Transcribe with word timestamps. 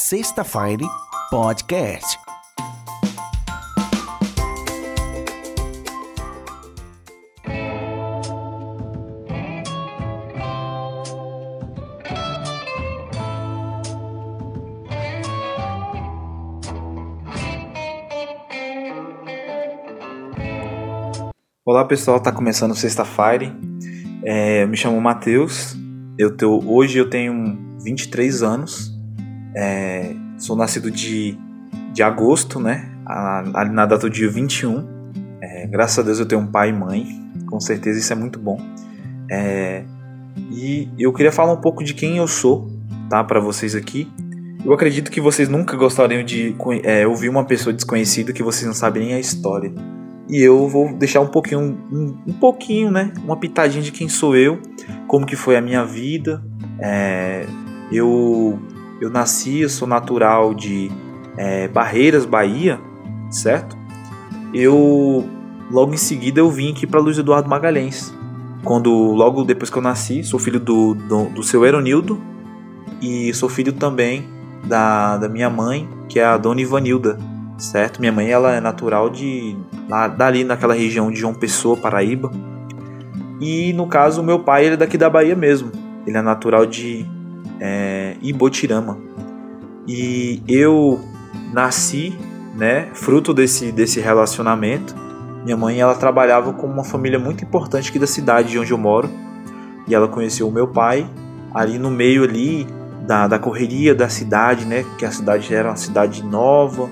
Sexta 0.00 0.44
Fire 0.44 0.86
Podcast. 1.28 2.16
Olá 21.66 21.84
pessoal, 21.84 22.20
tá 22.20 22.30
começando 22.30 22.74
sexta-feira. 22.76 23.52
É, 24.24 24.64
me 24.64 24.76
chamo 24.76 24.98
Matheus. 25.00 25.76
Eu 26.16 26.36
tô, 26.36 26.62
hoje 26.64 26.98
eu 26.98 27.10
tenho 27.10 27.58
23 27.82 28.44
anos. 28.44 28.87
É, 29.58 30.14
sou 30.38 30.54
nascido 30.54 30.88
de, 30.88 31.36
de 31.92 32.02
agosto, 32.02 32.60
né? 32.60 32.88
Ali 33.04 33.70
na 33.70 33.86
data 33.86 34.08
do 34.08 34.10
dia 34.10 34.30
21. 34.30 34.86
É, 35.42 35.66
graças 35.66 35.98
a 35.98 36.02
Deus 36.02 36.20
eu 36.20 36.26
tenho 36.26 36.42
um 36.42 36.46
pai 36.46 36.68
e 36.68 36.72
mãe. 36.72 37.06
Com 37.46 37.58
certeza 37.58 37.98
isso 37.98 38.12
é 38.12 38.16
muito 38.16 38.38
bom. 38.38 38.60
É, 39.30 39.82
e 40.52 40.88
eu 40.96 41.12
queria 41.12 41.32
falar 41.32 41.52
um 41.52 41.60
pouco 41.60 41.82
de 41.82 41.92
quem 41.92 42.18
eu 42.18 42.28
sou, 42.28 42.70
tá? 43.10 43.24
Para 43.24 43.40
vocês 43.40 43.74
aqui. 43.74 44.08
Eu 44.64 44.72
acredito 44.72 45.10
que 45.10 45.20
vocês 45.20 45.48
nunca 45.48 45.76
gostariam 45.76 46.22
de 46.22 46.54
é, 46.84 47.06
ouvir 47.06 47.28
uma 47.28 47.44
pessoa 47.44 47.72
desconhecida 47.72 48.32
que 48.32 48.42
vocês 48.42 48.66
não 48.66 48.74
sabem 48.74 49.06
nem 49.06 49.14
a 49.14 49.20
história 49.20 49.72
e 50.28 50.42
eu 50.42 50.68
vou 50.68 50.92
deixar 50.92 51.20
um 51.20 51.26
pouquinho, 51.26 51.60
um, 51.90 52.18
um, 52.26 52.32
pouquinho, 52.34 52.90
né, 52.90 53.12
uma 53.24 53.36
pitadinha 53.36 53.82
de 53.82 53.90
quem 53.90 54.08
sou 54.08 54.36
eu, 54.36 54.60
como 55.06 55.24
que 55.24 55.34
foi 55.34 55.56
a 55.56 55.60
minha 55.60 55.84
vida. 55.84 56.42
É, 56.78 57.46
eu, 57.90 58.58
eu 59.00 59.10
nasci, 59.10 59.60
eu 59.60 59.68
sou 59.68 59.86
natural 59.86 60.54
de 60.54 60.90
é, 61.36 61.68
Barreiras, 61.68 62.24
Bahia, 62.24 62.80
certo? 63.30 63.76
Eu 64.52 65.28
logo 65.70 65.94
em 65.94 65.98
seguida 65.98 66.40
eu 66.40 66.50
vim 66.50 66.72
aqui 66.72 66.86
para 66.86 67.00
Luiz 67.00 67.18
Eduardo 67.18 67.48
Magalhães. 67.48 68.14
Quando 68.64 68.90
logo 68.90 69.44
depois 69.44 69.70
que 69.70 69.78
eu 69.78 69.82
nasci, 69.82 70.24
sou 70.24 70.38
filho 70.38 70.58
do, 70.58 70.94
do, 70.94 71.26
do 71.26 71.42
seu 71.42 71.64
Eronildo 71.64 72.20
e 73.00 73.32
sou 73.34 73.48
filho 73.48 73.72
também 73.72 74.26
da, 74.64 75.16
da 75.16 75.28
minha 75.28 75.48
mãe, 75.48 75.88
que 76.08 76.18
é 76.18 76.24
a 76.24 76.36
dona 76.36 76.60
Ivanilda, 76.60 77.18
certo? 77.56 78.00
Minha 78.00 78.12
mãe 78.12 78.28
ela 78.28 78.52
é 78.52 78.60
natural 78.60 79.08
de 79.08 79.56
lá 79.88 80.08
dali 80.08 80.42
naquela 80.42 80.74
região 80.74 81.10
de 81.10 81.20
João 81.20 81.34
Pessoa, 81.34 81.76
Paraíba. 81.76 82.32
E 83.40 83.72
no 83.74 83.86
caso, 83.86 84.22
meu 84.22 84.40
pai 84.40 84.64
ele 84.64 84.74
é 84.74 84.76
daqui 84.76 84.98
da 84.98 85.08
Bahia 85.08 85.36
mesmo. 85.36 85.70
Ele 86.04 86.16
é 86.16 86.22
natural 86.22 86.66
de 86.66 87.06
é, 87.60 88.16
Ibotirama. 88.20 88.98
E 89.86 90.42
eu 90.46 91.00
nasci, 91.52 92.16
né, 92.54 92.88
fruto 92.92 93.32
desse, 93.32 93.72
desse 93.72 94.00
relacionamento. 94.00 94.94
Minha 95.44 95.56
mãe 95.56 95.80
ela 95.80 95.94
trabalhava 95.94 96.52
com 96.52 96.66
uma 96.66 96.84
família 96.84 97.18
muito 97.18 97.44
importante 97.44 97.90
aqui 97.90 97.98
da 97.98 98.06
cidade 98.06 98.50
de 98.50 98.58
onde 98.58 98.72
eu 98.72 98.78
moro. 98.78 99.08
E 99.86 99.94
ela 99.94 100.08
conheceu 100.08 100.46
o 100.48 100.52
meu 100.52 100.68
pai 100.68 101.08
ali 101.54 101.78
no 101.78 101.90
meio 101.90 102.24
ali 102.24 102.66
da, 103.06 103.26
da 103.26 103.38
correria 103.38 103.94
da 103.94 104.08
cidade, 104.08 104.66
né? 104.66 104.84
Que 104.98 105.06
a 105.06 105.10
cidade 105.10 105.54
era 105.54 105.68
uma 105.68 105.76
cidade 105.76 106.22
nova, 106.22 106.90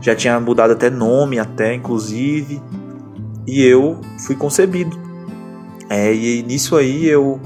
já 0.00 0.14
tinha 0.14 0.38
mudado 0.40 0.72
até 0.72 0.90
nome, 0.90 1.38
até 1.38 1.74
inclusive, 1.74 2.60
e 3.46 3.64
eu 3.64 4.00
fui 4.26 4.34
concebido. 4.34 4.98
É, 5.88 6.12
e 6.12 6.42
nisso 6.42 6.76
aí 6.76 7.06
eu 7.06 7.40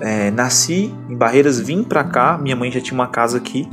é, 0.00 0.30
nasci 0.30 0.94
em 1.08 1.16
Barreiras, 1.16 1.58
vim 1.58 1.82
para 1.82 2.04
cá, 2.04 2.38
minha 2.38 2.56
mãe 2.56 2.70
já 2.70 2.80
tinha 2.80 2.94
uma 2.94 3.06
casa 3.06 3.38
aqui. 3.38 3.68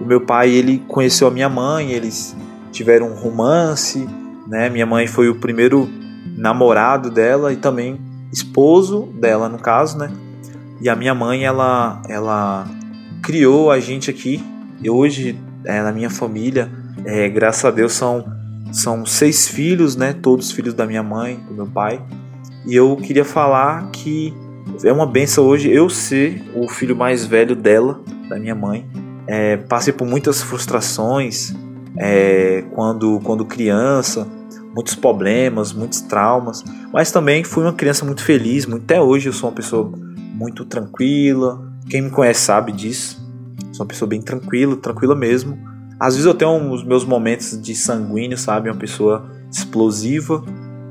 O 0.00 0.04
meu 0.04 0.20
pai 0.20 0.50
ele 0.50 0.82
conheceu 0.86 1.26
a 1.26 1.30
minha 1.30 1.48
mãe, 1.48 1.90
eles 1.90 2.36
tiveram 2.70 3.10
um 3.10 3.14
romance, 3.14 4.08
né? 4.46 4.68
Minha 4.68 4.86
mãe 4.86 5.06
foi 5.06 5.28
o 5.28 5.34
primeiro 5.34 5.88
namorado 6.36 7.10
dela 7.10 7.52
e 7.52 7.56
também 7.56 8.00
esposo 8.32 9.06
dela 9.20 9.48
no 9.48 9.58
caso, 9.58 9.98
né? 9.98 10.12
E 10.80 10.88
a 10.88 10.94
minha 10.94 11.14
mãe 11.14 11.44
ela 11.44 12.00
ela 12.08 12.66
criou 13.22 13.70
a 13.70 13.80
gente 13.80 14.10
aqui. 14.10 14.42
E 14.80 14.88
hoje 14.88 15.36
é, 15.64 15.82
na 15.82 15.90
minha 15.90 16.08
família 16.08 16.70
é, 17.04 17.28
graças 17.28 17.64
a 17.64 17.70
Deus 17.70 17.92
são, 17.92 18.24
são 18.72 19.04
seis 19.04 19.48
filhos, 19.48 19.96
né? 19.96 20.12
Todos 20.12 20.52
filhos 20.52 20.74
da 20.74 20.86
minha 20.86 21.02
mãe, 21.02 21.40
do 21.48 21.54
meu 21.54 21.66
pai. 21.66 22.00
E 22.66 22.76
eu 22.76 22.96
queria 22.96 23.24
falar 23.24 23.90
que 23.90 24.32
é 24.84 24.92
uma 24.92 25.06
benção 25.06 25.44
hoje 25.44 25.70
eu 25.70 25.88
ser 25.90 26.42
o 26.54 26.68
filho 26.68 26.96
mais 26.96 27.24
velho 27.24 27.56
dela, 27.56 28.00
da 28.28 28.38
minha 28.38 28.54
mãe. 28.54 28.88
É, 29.26 29.56
passei 29.56 29.92
por 29.92 30.06
muitas 30.06 30.42
frustrações 30.42 31.54
é, 31.98 32.64
quando, 32.74 33.20
quando 33.20 33.44
criança, 33.44 34.26
muitos 34.74 34.94
problemas, 34.94 35.72
muitos 35.72 36.00
traumas, 36.02 36.64
mas 36.92 37.10
também 37.10 37.42
fui 37.44 37.64
uma 37.64 37.72
criança 37.72 38.04
muito 38.04 38.22
feliz. 38.22 38.66
Muito, 38.66 38.84
até 38.84 39.00
hoje 39.00 39.28
eu 39.28 39.32
sou 39.32 39.50
uma 39.50 39.54
pessoa 39.54 39.92
muito 40.34 40.64
tranquila. 40.64 41.60
Quem 41.88 42.02
me 42.02 42.10
conhece 42.10 42.40
sabe 42.40 42.72
disso. 42.72 43.20
Sou 43.72 43.84
uma 43.84 43.88
pessoa 43.88 44.08
bem 44.08 44.22
tranquila, 44.22 44.76
tranquila 44.76 45.14
mesmo. 45.14 45.58
Às 45.98 46.14
vezes 46.14 46.26
eu 46.26 46.34
tenho 46.34 46.72
os 46.72 46.84
meus 46.84 47.04
momentos 47.04 47.60
de 47.60 47.74
sanguíneo, 47.74 48.38
sabe? 48.38 48.70
Uma 48.70 48.78
pessoa 48.78 49.28
explosiva, 49.50 50.44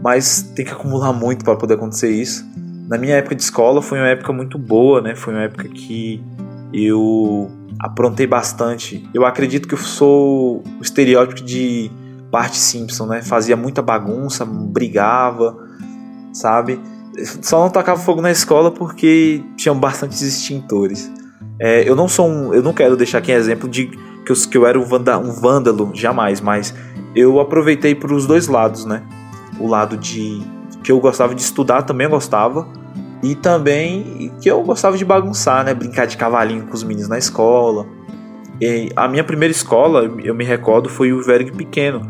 mas 0.04 0.42
tem 0.54 0.66
que 0.66 0.72
acumular 0.72 1.14
muito 1.14 1.46
para 1.46 1.56
poder 1.56 1.76
acontecer 1.76 2.12
isso. 2.12 2.46
Na 2.88 2.98
minha 2.98 3.16
época 3.16 3.36
de 3.36 3.44
escola 3.44 3.82
foi 3.82 4.00
uma 4.00 4.08
época 4.08 4.32
muito 4.32 4.58
boa, 4.58 5.02
né? 5.02 5.14
Foi 5.14 5.34
uma 5.34 5.44
época 5.44 5.68
que 5.68 6.24
eu 6.74 7.52
aprontei 7.80 8.26
bastante. 8.26 9.08
Eu 9.14 9.26
acredito 9.26 9.68
que 9.68 9.74
eu 9.74 9.78
sou 9.78 10.64
o 10.80 10.82
estereótipo 10.82 11.44
de 11.44 11.92
Bart 12.32 12.54
Simpson, 12.54 13.06
né? 13.08 13.22
Fazia 13.22 13.58
muita 13.58 13.82
bagunça, 13.82 14.46
brigava, 14.46 15.58
sabe? 16.32 16.80
Só 17.42 17.62
não 17.62 17.70
tocava 17.70 18.00
fogo 18.00 18.22
na 18.22 18.32
escola 18.32 18.72
porque 18.72 19.44
tinham 19.58 19.78
bastantes 19.78 20.22
extintores. 20.22 21.12
É, 21.60 21.88
eu 21.88 21.96
não 21.96 22.08
sou 22.08 22.30
um, 22.30 22.54
eu 22.54 22.64
não 22.64 22.72
quero 22.72 22.96
deixar 22.96 23.18
aqui 23.18 23.34
exemplo 23.34 23.68
de 23.68 23.88
que 24.26 24.32
eu, 24.32 24.36
que 24.36 24.58
eu 24.58 24.66
era 24.66 24.80
um, 24.80 24.84
vanda, 24.84 25.18
um 25.18 25.32
vândalo, 25.32 25.92
jamais, 25.94 26.40
mas 26.40 26.74
eu 27.14 27.40
aproveitei 27.40 27.96
para 27.96 28.14
os 28.14 28.26
dois 28.26 28.48
lados, 28.48 28.86
né? 28.86 29.04
O 29.60 29.68
lado 29.68 29.98
de 29.98 30.42
que 30.88 30.92
eu 30.92 31.02
gostava 31.02 31.36
de 31.36 31.42
estudar, 31.42 31.82
também 31.82 32.08
gostava, 32.08 32.66
e 33.22 33.36
também 33.36 34.32
que 34.42 34.50
eu 34.50 34.64
gostava 34.64 34.98
de 34.98 35.04
bagunçar, 35.04 35.66
né? 35.66 35.74
Brincar 35.74 36.08
de 36.08 36.16
cavalinho 36.16 36.66
com 36.66 36.74
os 36.74 36.82
meninos 36.82 37.10
na 37.10 37.18
escola. 37.18 37.86
E 38.62 38.90
a 38.96 39.06
minha 39.06 39.24
primeira 39.24 39.52
escola, 39.52 40.10
eu 40.24 40.34
me 40.34 40.46
recordo, 40.46 40.88
foi 40.88 41.12
o 41.12 41.22
Verg 41.22 41.52
Pequeno. 41.52 42.08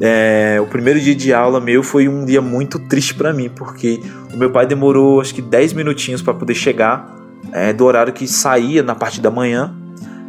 É, 0.00 0.60
o 0.62 0.66
primeiro 0.66 1.00
dia 1.00 1.16
de 1.16 1.34
aula 1.34 1.60
meu 1.60 1.82
foi 1.82 2.06
um 2.06 2.24
dia 2.24 2.40
muito 2.40 2.78
triste 2.78 3.12
para 3.12 3.32
mim, 3.32 3.50
porque 3.50 4.00
o 4.32 4.36
meu 4.36 4.52
pai 4.52 4.66
demorou 4.66 5.20
acho 5.20 5.34
que 5.34 5.42
10 5.42 5.72
minutinhos 5.72 6.22
para 6.22 6.32
poder 6.32 6.54
chegar 6.54 7.12
é, 7.50 7.72
do 7.72 7.84
horário 7.84 8.12
que 8.12 8.28
saía 8.28 8.84
na 8.84 8.94
parte 8.94 9.20
da 9.20 9.32
manhã 9.32 9.74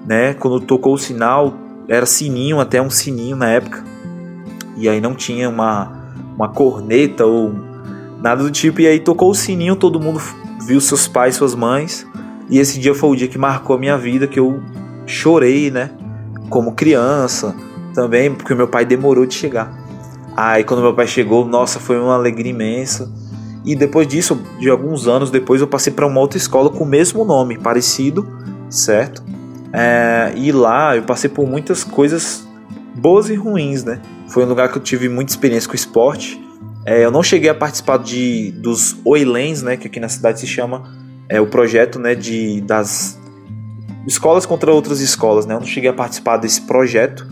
né? 0.06 0.34
Quando 0.34 0.60
tocou 0.60 0.96
o 0.96 0.98
sinal, 0.98 1.54
era 1.88 2.06
sininho, 2.06 2.60
até 2.60 2.82
um 2.82 2.90
sininho 2.90 3.36
na 3.36 3.50
época. 3.50 3.84
E 4.78 4.90
aí 4.90 5.00
não 5.00 5.14
tinha 5.14 5.48
uma, 5.48 6.12
uma 6.36 6.50
corneta 6.50 7.26
ou 7.26 7.54
nada 8.24 8.42
do 8.42 8.50
tipo. 8.50 8.80
E 8.80 8.88
aí 8.88 9.00
tocou 9.00 9.30
o 9.30 9.36
sininho, 9.36 9.76
todo 9.76 10.00
mundo 10.00 10.22
viu 10.66 10.80
seus 10.80 11.08
pais, 11.08 11.36
suas 11.36 11.54
mães. 11.54 12.08
E 12.50 12.58
esse 12.58 12.80
dia 12.80 12.96
foi 12.96 13.10
o 13.10 13.16
dia 13.16 13.28
que 13.28 13.38
marcou 13.38 13.76
a 13.76 13.80
minha 13.80 13.98
vida, 13.98 14.26
que 14.26 14.40
eu 14.40 14.64
chorei, 15.06 15.70
né? 15.70 15.92
Como 16.50 16.72
criança 16.72 17.54
também, 17.94 18.34
porque 18.34 18.56
meu 18.56 18.68
pai 18.68 18.86
demorou 18.86 19.26
de 19.26 19.34
chegar. 19.36 19.78
Aí 20.36 20.64
quando 20.64 20.82
meu 20.82 20.94
pai 20.94 21.06
chegou, 21.06 21.46
nossa, 21.46 21.80
foi 21.80 22.00
uma 22.00 22.16
alegria 22.16 22.52
imensa. 22.52 23.12
E 23.66 23.76
depois 23.76 24.08
disso, 24.08 24.42
de 24.60 24.70
alguns 24.70 25.08
anos 25.08 25.30
depois, 25.30 25.62
eu 25.62 25.68
passei 25.68 25.94
para 25.94 26.06
uma 26.08 26.20
outra 26.20 26.38
escola 26.38 26.70
com 26.70 26.84
o 26.84 26.88
mesmo 26.88 27.24
nome, 27.24 27.58
parecido, 27.58 28.28
certo? 28.70 29.24
É, 29.72 30.34
e 30.36 30.52
lá 30.52 30.96
eu 30.96 31.04
passei 31.04 31.30
por 31.30 31.48
muitas 31.48 31.84
coisas 31.84 32.48
boas 32.96 33.30
e 33.30 33.36
ruins, 33.36 33.84
né? 33.84 34.02
Foi 34.28 34.44
um 34.44 34.50
lugar 34.50 34.70
que 34.70 34.78
eu 34.78 34.82
tive 34.82 35.08
muita 35.08 35.32
experiência 35.32 35.70
com 35.70 35.76
esporte. 35.76 36.43
É, 36.86 37.04
eu 37.06 37.12
não 37.12 37.24
cheguei 37.24 37.50
a 37.50 37.56
participar 37.56 37.98
de 37.98 38.52
dos 38.52 38.96
Oilens, 39.06 39.62
né? 39.62 39.78
Que 39.78 39.88
aqui 39.88 40.00
na 40.00 40.10
cidade 40.10 40.40
se 40.40 40.48
chama 40.48 40.84
é, 41.30 41.40
o 41.40 41.48
projeto, 41.48 42.00
né? 42.00 42.14
De 42.16 42.62
das 42.62 43.20
escolas 44.06 44.46
contra 44.46 44.72
outras 44.72 45.00
escolas, 45.00 45.46
né? 45.46 45.56
Eu 45.56 45.60
não 45.60 45.68
cheguei 45.68 45.90
a 45.90 45.94
participar 45.94 46.38
desse 46.38 46.62
projeto, 46.62 47.28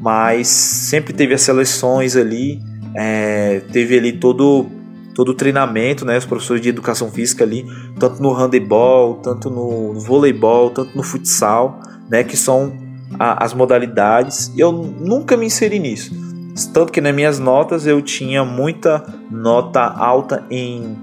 mas 0.00 0.48
sempre 0.48 1.12
teve 1.12 1.32
as 1.34 1.40
seleções 1.40 2.16
ali, 2.16 2.60
é, 2.94 3.60
teve 3.72 3.96
ali 3.96 4.12
todo 4.12 4.66
todo 5.14 5.30
o 5.30 5.34
treinamento, 5.34 6.06
né, 6.06 6.16
os 6.16 6.24
professores 6.24 6.62
de 6.62 6.70
educação 6.70 7.10
física 7.10 7.44
ali, 7.44 7.66
tanto 7.98 8.22
no 8.22 8.32
handebol, 8.32 9.16
tanto 9.16 9.50
no 9.50 9.92
voleibol, 10.00 10.70
tanto 10.70 10.96
no 10.96 11.02
futsal, 11.02 11.80
né, 12.08 12.24
que 12.24 12.34
são 12.34 12.72
a, 13.18 13.44
as 13.44 13.52
modalidades. 13.52 14.50
E 14.56 14.60
eu 14.60 14.72
nunca 14.72 15.36
me 15.36 15.44
inseri 15.46 15.78
nisso. 15.78 16.31
Tanto 16.72 16.92
que 16.92 17.00
nas 17.00 17.14
minhas 17.14 17.38
notas 17.38 17.86
eu 17.86 18.00
tinha 18.02 18.44
muita 18.44 19.04
nota 19.30 19.80
alta 19.80 20.44
em, 20.50 20.96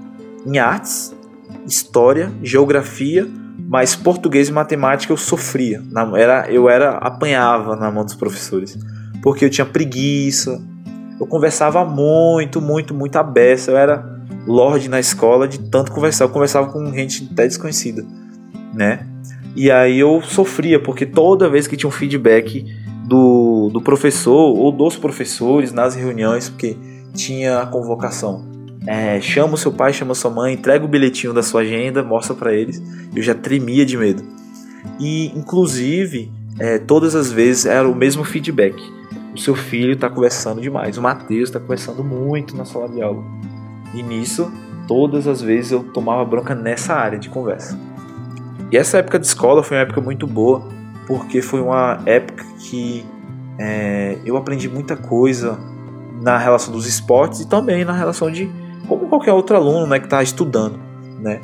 em 0.46 0.58
artes, 0.58 1.14
história, 1.66 2.32
geografia, 2.42 3.28
Mas 3.68 3.94
português 3.94 4.48
e 4.48 4.52
matemática 4.52 5.12
eu 5.12 5.16
sofria. 5.16 5.82
Na, 5.90 6.18
era, 6.18 6.50
eu 6.50 6.68
era 6.68 6.92
apanhava 6.98 7.76
na 7.76 7.90
mão 7.90 8.04
dos 8.04 8.14
professores. 8.14 8.78
Porque 9.22 9.44
eu 9.44 9.50
tinha 9.50 9.66
preguiça. 9.66 10.60
Eu 11.20 11.26
conversava 11.26 11.84
muito, 11.84 12.60
muito, 12.60 12.94
muito 12.94 13.16
aberto. 13.16 13.68
Eu 13.68 13.76
era 13.76 14.20
lorde 14.46 14.88
na 14.88 14.98
escola 14.98 15.46
de 15.46 15.58
tanto 15.60 15.92
conversar. 15.92 16.24
Eu 16.24 16.30
conversava 16.30 16.72
com 16.72 16.84
gente 16.92 17.28
até 17.30 17.46
desconhecida, 17.46 18.04
né? 18.74 19.06
E 19.54 19.70
aí 19.70 19.98
eu 19.98 20.22
sofria, 20.22 20.80
porque 20.80 21.04
toda 21.04 21.48
vez 21.48 21.66
que 21.66 21.76
tinha 21.76 21.88
um 21.88 21.92
feedback 21.92 22.64
do, 23.04 23.39
do 23.70 23.80
professor 23.80 24.56
ou 24.56 24.72
dos 24.72 24.96
professores 24.96 25.72
nas 25.72 25.94
reuniões, 25.94 26.48
porque 26.48 26.76
tinha 27.14 27.60
a 27.60 27.66
convocação. 27.66 28.48
É, 28.86 29.20
chama 29.20 29.54
o 29.54 29.56
seu 29.56 29.72
pai, 29.72 29.92
chama 29.92 30.14
sua 30.14 30.30
mãe, 30.30 30.54
entrega 30.54 30.84
o 30.84 30.88
bilhetinho 30.88 31.32
da 31.32 31.42
sua 31.42 31.60
agenda, 31.60 32.02
mostra 32.02 32.34
para 32.34 32.52
eles. 32.52 32.82
Eu 33.14 33.22
já 33.22 33.34
tremia 33.34 33.84
de 33.84 33.96
medo. 33.96 34.22
E, 34.98 35.26
inclusive, 35.36 36.32
é, 36.58 36.78
todas 36.78 37.14
as 37.14 37.30
vezes 37.30 37.66
era 37.66 37.88
o 37.88 37.94
mesmo 37.94 38.24
feedback. 38.24 38.76
O 39.34 39.38
seu 39.38 39.54
filho 39.54 39.92
está 39.92 40.08
conversando 40.08 40.60
demais, 40.60 40.98
o 40.98 41.02
Matheus 41.02 41.48
está 41.48 41.60
conversando 41.60 42.02
muito 42.02 42.56
na 42.56 42.64
sala 42.64 42.88
de 42.88 43.00
aula. 43.00 43.22
E 43.94 44.02
nisso, 44.02 44.50
todas 44.88 45.26
as 45.26 45.40
vezes 45.40 45.72
eu 45.72 45.84
tomava 45.84 46.24
bronca 46.24 46.54
nessa 46.54 46.94
área 46.94 47.18
de 47.18 47.28
conversa. 47.28 47.78
E 48.72 48.76
essa 48.76 48.98
época 48.98 49.18
de 49.18 49.26
escola 49.26 49.62
foi 49.62 49.76
uma 49.76 49.82
época 49.82 50.00
muito 50.00 50.26
boa, 50.26 50.62
porque 51.06 51.42
foi 51.42 51.60
uma 51.60 52.00
época 52.06 52.44
que 52.58 53.04
é, 53.62 54.16
eu 54.24 54.38
aprendi 54.38 54.70
muita 54.70 54.96
coisa 54.96 55.58
na 56.22 56.38
relação 56.38 56.72
dos 56.72 56.86
esportes 56.86 57.40
e 57.40 57.46
também 57.46 57.84
na 57.84 57.92
relação 57.92 58.30
de 58.30 58.50
como 58.88 59.06
qualquer 59.06 59.34
outro 59.34 59.54
aluno 59.54 59.86
né, 59.86 59.98
que 59.98 60.06
está 60.06 60.22
estudando. 60.22 60.80
Né? 61.20 61.40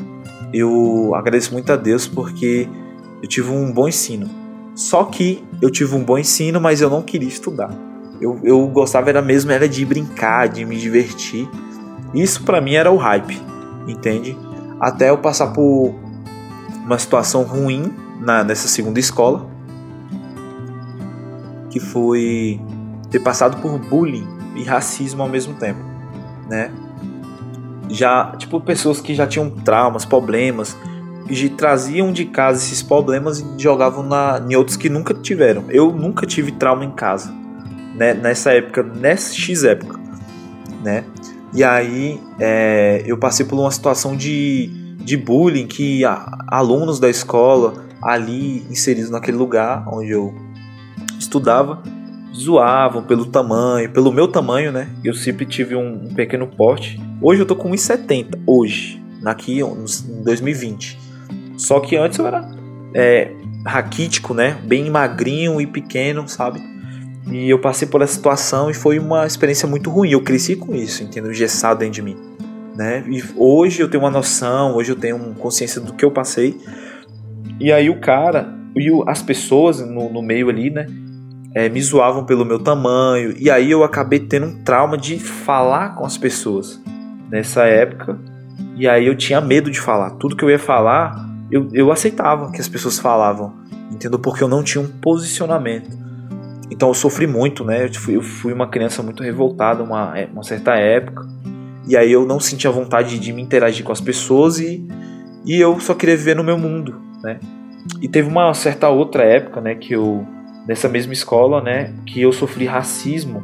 Eu 0.53 1.15
agradeço 1.15 1.53
muito 1.53 1.71
a 1.71 1.77
Deus 1.77 2.09
porque 2.09 2.67
eu 3.23 3.29
tive 3.29 3.51
um 3.51 3.71
bom 3.71 3.87
ensino. 3.87 4.31
Só 4.75 5.05
que 5.05 5.45
eu 5.61 5.71
tive 5.71 5.95
um 5.95 6.03
bom 6.03 6.17
ensino, 6.17 6.59
mas 6.59 6.81
eu 6.81 6.89
não 6.89 7.03
queria 7.03 7.29
estudar. 7.29 7.71
Eu, 8.19 8.41
eu 8.43 8.67
gostava 8.69 9.11
era 9.11 9.21
mesmo 9.21 9.53
era 9.53 9.69
de 9.69 9.85
brincar, 9.85 10.49
de 10.49 10.65
me 10.65 10.79
divertir. 10.79 11.47
Isso 12.15 12.43
para 12.45 12.63
mim 12.63 12.75
era 12.75 12.91
o 12.91 12.97
hype, 12.97 13.39
entende? 13.87 14.37
Até 14.81 15.11
eu 15.11 15.19
passar 15.19 15.49
por 15.49 15.95
uma 16.83 16.99
situação 16.99 17.43
ruim 17.43 17.93
na, 18.21 18.43
nessa 18.43 18.69
segunda 18.69 18.99
escola, 18.99 19.47
que 21.77 21.81
foi 21.81 22.59
ter 23.11 23.21
passado 23.21 23.61
por 23.61 23.79
bullying 23.79 24.27
e 24.55 24.65
racismo 24.65 25.23
ao 25.23 25.29
mesmo 25.29 25.55
tempo, 25.55 25.81
né? 26.49 26.73
Já, 27.91 28.33
tipo, 28.37 28.59
pessoas 28.61 29.01
que 29.01 29.15
já 29.15 29.27
tinham 29.27 29.51
traumas, 29.51 30.07
problemas, 30.07 30.77
e 31.29 31.49
traziam 31.51 32.13
de 32.13 32.25
casa 32.25 32.65
esses 32.65 32.83
problemas 32.83 33.41
e 33.41 33.45
jogavam 33.59 34.03
na, 34.03 34.43
em 34.49 34.55
outros 34.57 34.77
que 34.77 34.89
nunca 34.89 35.13
tiveram. 35.13 35.65
Eu 35.69 35.93
nunca 35.93 36.27
tive 36.27 36.51
trauma 36.53 36.85
em 36.85 36.91
casa, 36.91 37.33
né? 37.95 38.15
Nessa 38.15 38.53
época, 38.53 38.83
nessa 38.83 39.35
X 39.35 39.63
época, 39.63 40.01
né? 40.83 41.05
E 41.53 41.63
aí 41.63 42.19
é, 42.41 43.03
eu 43.05 43.19
passei 43.19 43.45
por 43.45 43.59
uma 43.59 43.71
situação 43.71 44.17
de, 44.17 44.69
de 44.97 45.17
bullying 45.17 45.67
que 45.67 46.05
a, 46.07 46.45
alunos 46.49 46.99
da 46.99 47.11
escola 47.11 47.85
ali 48.01 48.67
inseridos 48.71 49.11
naquele 49.11 49.37
lugar 49.37 49.87
onde 49.89 50.11
eu 50.11 50.46
estudava 51.19 51.83
zoavam 52.37 53.03
pelo 53.03 53.27
tamanho, 53.27 53.91
pelo 53.91 54.13
meu 54.13 54.29
tamanho, 54.29 54.71
né? 54.71 54.89
Eu 55.03 55.15
sempre 55.15 55.47
tive 55.47 55.75
um, 55.75 56.05
um 56.05 56.15
pequeno 56.15 56.47
porte. 56.47 57.01
Hoje 57.21 57.41
eu 57.41 57.47
tô 57.47 57.57
com 57.57 57.71
1,70. 57.71 58.39
Hoje, 58.47 59.03
aqui 59.25 59.61
em 59.61 60.23
2020. 60.23 60.99
Só 61.57 61.81
que 61.81 61.97
antes 61.97 62.19
eu 62.19 62.27
era 62.27 62.47
é, 62.95 63.33
raquítico, 63.65 64.35
né? 64.35 64.59
Bem 64.65 64.91
magrinho 64.91 65.61
e 65.61 65.67
pequeno, 65.67 66.29
sabe? 66.29 66.61
E 67.31 67.49
eu 67.51 67.59
passei 67.59 67.89
por 67.89 68.03
essa 68.03 68.15
situação 68.15 68.71
e 68.71 68.75
foi 68.75 68.99
uma 68.99 69.27
experiência 69.27 69.67
muito 69.67 69.91
ruim. 69.91 70.11
Eu 70.11 70.23
cresci 70.23 70.55
com 70.55 70.75
isso, 70.75 71.03
entendeu? 71.03 71.33
Gessado 71.33 71.81
dentro 71.81 71.95
de 71.95 72.03
mim. 72.03 72.17
Né? 72.77 73.05
E 73.09 73.25
hoje 73.37 73.81
eu 73.81 73.89
tenho 73.89 74.03
uma 74.03 74.11
noção, 74.11 74.77
hoje 74.77 74.93
eu 74.93 74.97
tenho 74.97 75.19
consciência 75.37 75.81
do 75.81 75.95
que 75.95 76.05
eu 76.05 76.11
passei. 76.11 76.61
E 77.59 77.73
aí 77.73 77.89
o 77.89 77.99
cara, 77.99 78.55
e 78.77 78.91
as 79.07 79.23
pessoas 79.23 79.81
no, 79.81 80.13
no 80.13 80.21
meio 80.21 80.51
ali, 80.51 80.69
né? 80.69 80.87
É, 81.57 81.71
me 81.71 81.81
zoavam 81.81 82.23
pelo 82.23 82.45
meu 82.45 82.59
tamanho. 82.59 83.35
E 83.39 83.51
aí 83.51 83.71
eu 83.71 83.83
acabei 83.83 84.21
tendo 84.21 84.49
um 84.49 84.63
trauma 84.63 84.99
de 84.99 85.19
falar 85.19 85.95
com 85.95 86.05
as 86.05 86.19
pessoas 86.19 86.79
nessa 87.31 87.65
época. 87.65 88.21
E 88.77 88.87
aí 88.87 89.07
eu 89.07 89.17
tinha 89.17 89.41
medo 89.41 89.71
de 89.71 89.81
falar. 89.81 90.11
Tudo 90.11 90.37
que 90.37 90.45
eu 90.45 90.51
ia 90.51 90.59
falar, 90.59 91.27
eu, 91.51 91.67
eu 91.73 91.91
aceitava 91.91 92.53
que 92.53 92.61
as 92.61 92.69
pessoas 92.69 92.99
falavam. 92.99 93.55
Entendeu? 93.91 94.19
Porque 94.19 94.45
eu 94.45 94.49
não 94.49 94.63
tinha 94.63 94.85
um 94.85 94.87
posicionamento. 95.01 95.89
Então 96.71 96.89
eu 96.89 96.95
sofri 96.95 97.27
muito, 97.27 97.65
né? 97.65 97.87
Eu 97.87 97.95
fui, 97.95 98.17
eu 98.17 98.23
fui 98.23 98.53
uma 98.53 98.69
criança 98.69 99.03
muito 99.03 99.23
revoltada 99.23 99.83
uma, 99.83 100.13
é, 100.19 100.29
uma 100.31 100.43
certa 100.43 100.75
época. 100.75 101.27
E 101.89 101.97
aí 101.97 102.13
eu 102.13 102.27
não 102.27 102.39
sentia 102.39 102.71
vontade 102.71 103.19
de 103.19 103.33
me 103.33 103.41
interagir 103.41 103.83
com 103.83 103.93
as 103.93 104.01
pessoas 104.03 104.59
e, 104.59 104.87
e 105.47 105.59
eu 105.59 105.81
só 105.81 105.95
queria 105.95 106.19
viver 106.19 106.37
no 106.37 106.45
meu 106.45 106.59
mundo, 106.59 107.01
né? 107.25 107.41
E 108.03 108.09
teve 108.09 108.29
uma 108.29 108.53
certa 108.53 108.91
outra 108.91 109.25
época, 109.25 109.63
né, 109.63 109.75
que 109.75 109.95
eu 109.95 110.27
nessa 110.67 110.89
mesma 110.89 111.13
escola, 111.13 111.61
né, 111.61 111.93
que 112.05 112.21
eu 112.21 112.33
sofri 112.33 112.67
racismo. 112.67 113.43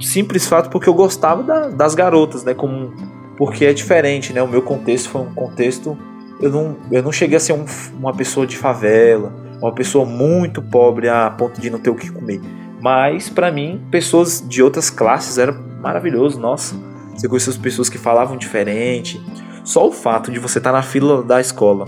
Simples 0.00 0.46
fato 0.46 0.68
porque 0.68 0.88
eu 0.88 0.94
gostava 0.94 1.42
da, 1.42 1.68
das 1.68 1.94
garotas, 1.94 2.44
né, 2.44 2.54
como 2.54 2.92
porque 3.36 3.64
é 3.64 3.72
diferente, 3.72 4.32
né? 4.32 4.42
O 4.42 4.48
meu 4.48 4.62
contexto 4.62 5.08
foi 5.08 5.22
um 5.22 5.32
contexto 5.34 5.96
eu 6.42 6.50
não 6.50 6.76
eu 6.90 7.02
não 7.02 7.12
cheguei 7.12 7.36
a 7.36 7.40
ser 7.40 7.52
um, 7.52 7.64
uma 7.96 8.12
pessoa 8.12 8.46
de 8.46 8.58
favela, 8.58 9.32
uma 9.60 9.72
pessoa 9.72 10.04
muito 10.04 10.60
pobre 10.60 11.08
a 11.08 11.30
ponto 11.30 11.60
de 11.60 11.70
não 11.70 11.78
ter 11.78 11.88
o 11.88 11.94
que 11.94 12.10
comer. 12.10 12.40
Mas 12.80 13.28
para 13.28 13.52
mim, 13.52 13.80
pessoas 13.90 14.44
de 14.46 14.60
outras 14.60 14.90
classes 14.90 15.38
era 15.38 15.52
maravilhoso, 15.52 16.40
nossa. 16.40 16.74
Você 17.14 17.28
conhecia 17.28 17.52
as 17.52 17.56
pessoas 17.56 17.88
que 17.88 17.96
falavam 17.96 18.36
diferente. 18.36 19.20
Só 19.62 19.86
o 19.86 19.92
fato 19.92 20.32
de 20.32 20.40
você 20.40 20.58
estar 20.58 20.72
tá 20.72 20.76
na 20.76 20.82
fila 20.82 21.22
da 21.22 21.40
escola 21.40 21.86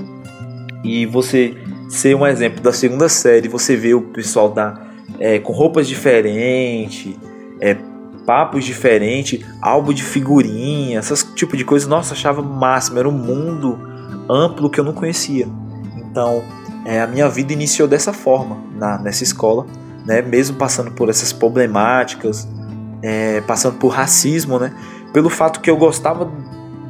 e 0.85 1.05
você 1.07 1.57
ser 1.95 2.15
um 2.17 2.27
exemplo 2.27 2.61
da 2.61 2.73
segunda 2.73 3.09
série, 3.09 3.49
você 3.49 3.77
vê 3.77 3.95
o 3.95 4.01
pessoal 4.01 4.51
da, 4.51 4.81
é, 5.19 5.39
com 5.39 5.53
roupas 5.53 5.87
diferentes, 5.87 7.17
é, 7.61 7.77
papos 8.27 8.65
diferentes, 8.65 9.45
álbum 9.63 9.93
de 9.93 10.03
figurinha, 10.03 10.99
essas 10.99 11.23
tipo 11.23 11.57
de 11.57 11.65
coisas, 11.65 11.89
nossa, 11.89 12.15
achava 12.15 12.43
máximo, 12.43 12.99
era 12.99 13.09
um 13.09 13.13
mundo 13.13 13.79
amplo 14.29 14.69
que 14.69 14.81
eu 14.81 14.85
não 14.85 14.93
conhecia. 14.93 15.47
Então, 15.97 16.43
é, 16.85 17.01
a 17.01 17.07
minha 17.07 17.29
vida 17.29 17.53
iniciou 17.53 17.87
dessa 17.87 18.13
forma 18.13 18.57
na, 18.77 18.99
nessa 18.99 19.23
escola, 19.23 19.65
né? 20.05 20.21
Mesmo 20.21 20.57
passando 20.57 20.91
por 20.91 21.09
essas 21.09 21.33
problemáticas, 21.33 22.49
é, 23.03 23.41
passando 23.43 23.79
por 23.79 23.89
racismo, 23.89 24.59
né? 24.59 24.73
Pelo 25.13 25.31
fato 25.31 25.61
que 25.61 25.71
eu 25.71 25.77
gostava 25.77 26.31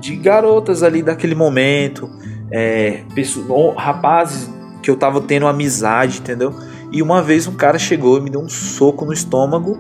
de 0.01 0.17
garotas 0.17 0.83
ali 0.83 1.03
daquele 1.03 1.35
momento, 1.35 2.11
é, 2.51 3.03
pessoas, 3.15 3.77
rapazes 3.77 4.51
que 4.85 4.91
eu 4.91 4.97
tava 4.97 5.21
tendo 5.21 5.47
amizade, 5.47 6.19
entendeu? 6.19 6.55
E 6.93 7.03
uma 7.03 7.23
vez 7.23 7.47
um 7.47 7.55
cara 7.55 7.79
chegou 7.79 8.19
e 8.19 8.21
me 8.21 8.31
deu 8.31 8.41
um 8.41 8.49
soco 8.49 9.05
no 9.05 9.13
estômago, 9.13 9.79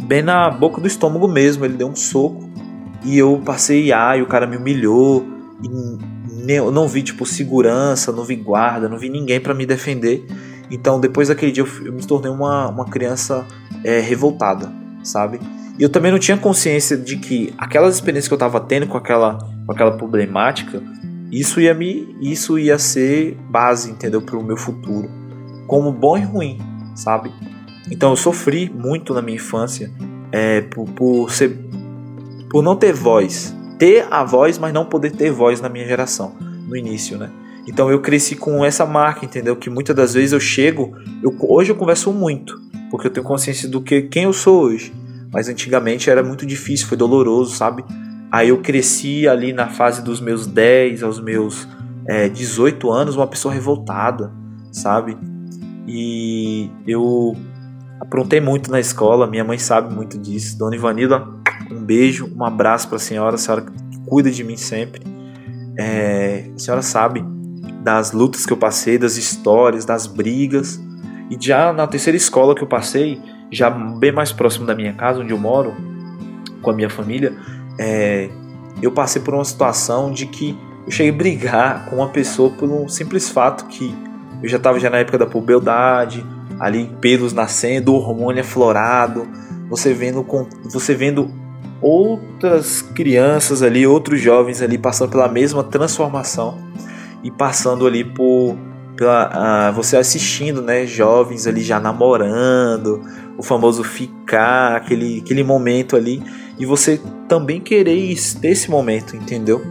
bem 0.00 0.22
na 0.22 0.50
boca 0.50 0.80
do 0.80 0.86
estômago 0.86 1.28
mesmo, 1.28 1.64
ele 1.64 1.76
deu 1.76 1.88
um 1.88 1.96
soco 1.96 2.48
e 3.04 3.16
eu 3.16 3.40
passei 3.44 3.92
A 3.92 4.16
e 4.16 4.22
o 4.22 4.26
cara 4.26 4.46
me 4.46 4.56
humilhou 4.56 5.38
eu 6.46 6.70
não 6.70 6.88
vi 6.88 7.02
tipo 7.02 7.26
segurança, 7.26 8.12
não 8.12 8.24
vi 8.24 8.36
guarda, 8.36 8.88
não 8.88 8.98
vi 8.98 9.08
ninguém 9.08 9.40
para 9.40 9.52
me 9.52 9.66
defender. 9.66 10.24
Então 10.70 11.00
depois 11.00 11.28
daquele 11.28 11.52
dia 11.52 11.64
eu, 11.84 11.92
me 11.92 12.04
tornei 12.06 12.30
uma, 12.30 12.68
uma 12.68 12.84
criança 12.84 13.44
é, 13.84 14.00
revoltada, 14.00 14.72
sabe? 15.02 15.40
E 15.78 15.82
eu 15.82 15.88
também 15.88 16.10
não 16.10 16.18
tinha 16.18 16.36
consciência 16.36 16.96
de 16.96 17.16
que 17.16 17.52
aquelas 17.56 17.94
experiências 17.94 18.28
que 18.28 18.34
eu 18.34 18.36
estava 18.36 18.60
tendo 18.60 18.86
com 18.86 18.96
aquela, 18.96 19.38
com 19.64 19.72
aquela 19.72 19.92
problemática, 19.92 20.82
isso 21.30 21.60
ia 21.60 21.74
me, 21.74 22.16
isso 22.20 22.58
ia 22.58 22.78
ser 22.78 23.36
base, 23.50 23.90
entendeu, 23.90 24.22
para 24.22 24.36
o 24.36 24.42
meu 24.42 24.56
futuro, 24.56 25.10
como 25.66 25.92
bom 25.92 26.16
e 26.16 26.22
ruim, 26.22 26.58
sabe? 26.94 27.30
Então 27.90 28.10
eu 28.10 28.16
sofri 28.16 28.70
muito 28.70 29.12
na 29.14 29.22
minha 29.22 29.36
infância 29.36 29.90
é, 30.32 30.62
por, 30.62 30.86
por 30.90 31.30
ser, 31.30 31.58
por 32.50 32.62
não 32.62 32.76
ter 32.76 32.92
voz, 32.92 33.54
ter 33.78 34.06
a 34.10 34.24
voz, 34.24 34.58
mas 34.58 34.72
não 34.72 34.86
poder 34.86 35.12
ter 35.12 35.30
voz 35.30 35.60
na 35.60 35.68
minha 35.68 35.86
geração, 35.86 36.34
no 36.66 36.76
início, 36.76 37.18
né? 37.18 37.30
Então 37.66 37.90
eu 37.90 38.00
cresci 38.00 38.34
com 38.34 38.64
essa 38.64 38.86
marca, 38.86 39.26
entendeu? 39.26 39.54
Que 39.54 39.68
muitas 39.68 39.94
das 39.94 40.14
vezes 40.14 40.32
eu 40.32 40.40
chego, 40.40 40.96
eu, 41.22 41.36
hoje 41.40 41.70
eu 41.70 41.76
converso 41.76 42.10
muito, 42.12 42.58
porque 42.90 43.06
eu 43.06 43.10
tenho 43.10 43.26
consciência 43.26 43.68
do 43.68 43.82
que 43.82 44.02
quem 44.02 44.24
eu 44.24 44.32
sou 44.32 44.62
hoje. 44.62 44.92
Mas 45.30 45.48
antigamente 45.48 46.08
era 46.08 46.22
muito 46.22 46.46
difícil, 46.46 46.86
foi 46.86 46.96
doloroso, 46.96 47.54
sabe? 47.54 47.84
Aí 48.30 48.50
eu 48.50 48.58
cresci 48.58 49.26
ali 49.26 49.52
na 49.52 49.68
fase 49.68 50.02
dos 50.02 50.20
meus 50.20 50.46
10 50.46 51.02
aos 51.02 51.20
meus 51.20 51.66
é, 52.06 52.28
18 52.28 52.90
anos, 52.90 53.16
uma 53.16 53.26
pessoa 53.26 53.52
revoltada, 53.52 54.32
sabe? 54.70 55.16
E 55.86 56.70
eu 56.86 57.34
aprontei 58.00 58.40
muito 58.40 58.70
na 58.70 58.78
escola, 58.78 59.26
minha 59.26 59.44
mãe 59.44 59.58
sabe 59.58 59.94
muito 59.94 60.18
disso. 60.18 60.58
Dona 60.58 60.76
Ivanilda, 60.76 61.26
um 61.70 61.82
beijo, 61.82 62.30
um 62.36 62.44
abraço 62.44 62.88
para 62.88 62.96
a 62.96 63.00
senhora, 63.00 63.36
a 63.36 63.38
senhora 63.38 63.64
cuida 64.06 64.30
de 64.30 64.44
mim 64.44 64.56
sempre. 64.56 65.02
É, 65.78 66.50
a 66.54 66.58
senhora 66.58 66.82
sabe 66.82 67.24
das 67.82 68.12
lutas 68.12 68.44
que 68.44 68.52
eu 68.52 68.56
passei, 68.56 68.98
das 68.98 69.16
histórias, 69.16 69.84
das 69.84 70.06
brigas. 70.06 70.78
E 71.30 71.36
já 71.40 71.72
na 71.72 71.86
terceira 71.86 72.16
escola 72.16 72.54
que 72.54 72.62
eu 72.62 72.66
passei, 72.68 73.20
já 73.50 73.70
bem 73.70 74.12
mais 74.12 74.32
próximo 74.32 74.66
da 74.66 74.74
minha 74.74 74.92
casa, 74.92 75.20
onde 75.20 75.32
eu 75.32 75.38
moro, 75.38 75.74
com 76.60 76.70
a 76.70 76.74
minha 76.74 76.90
família, 76.90 77.34
é, 77.78 78.28
eu 78.82 78.90
passei 78.92 79.20
por 79.22 79.34
uma 79.34 79.44
situação 79.44 80.10
de 80.10 80.26
que 80.26 80.56
eu 80.86 80.90
cheguei 80.90 81.12
a 81.12 81.16
brigar 81.16 81.86
com 81.86 81.96
uma 81.96 82.08
pessoa 82.08 82.50
por 82.50 82.68
um 82.70 82.88
simples 82.88 83.28
fato 83.28 83.66
que 83.66 83.94
eu 84.42 84.48
já 84.48 84.56
estava 84.56 84.78
já 84.78 84.88
na 84.88 84.98
época 84.98 85.18
da 85.18 85.26
puberdade, 85.26 86.24
ali 86.58 86.90
pelos 87.00 87.32
nascendo, 87.32 87.94
hormônio 87.94 88.40
aflorado, 88.40 89.26
você 89.68 89.92
vendo 89.92 90.24
você 90.64 90.94
vendo 90.94 91.30
outras 91.80 92.82
crianças 92.82 93.62
ali, 93.62 93.86
outros 93.86 94.20
jovens 94.20 94.62
ali 94.62 94.78
passando 94.78 95.10
pela 95.10 95.28
mesma 95.28 95.62
transformação 95.62 96.58
e 97.22 97.30
passando 97.30 97.86
ali 97.86 98.04
por 98.04 98.56
pela, 98.96 99.70
você 99.70 99.96
assistindo, 99.96 100.60
né, 100.60 100.84
jovens 100.84 101.46
ali 101.46 101.60
já 101.60 101.78
namorando, 101.78 103.00
o 103.38 103.44
famoso 103.44 103.84
ficar, 103.84 104.74
aquele, 104.74 105.20
aquele 105.24 105.44
momento 105.44 105.94
ali, 105.94 106.20
e 106.58 106.66
você 106.66 107.00
também 107.28 107.60
querer 107.60 107.96
esse 107.96 108.70
momento, 108.70 109.16
entendeu? 109.16 109.64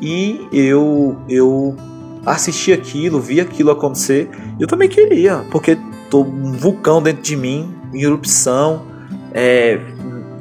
E 0.00 0.46
eu 0.52 1.16
eu 1.28 1.76
assisti 2.24 2.72
aquilo, 2.72 3.20
vi 3.20 3.40
aquilo 3.40 3.70
acontecer, 3.70 4.30
eu 4.58 4.66
também 4.66 4.88
queria, 4.88 5.44
porque 5.50 5.76
tô 6.08 6.22
um 6.22 6.52
vulcão 6.52 7.02
dentro 7.02 7.22
de 7.22 7.36
mim, 7.36 7.74
em 7.92 8.02
erupção, 8.02 8.86
é, 9.32 9.80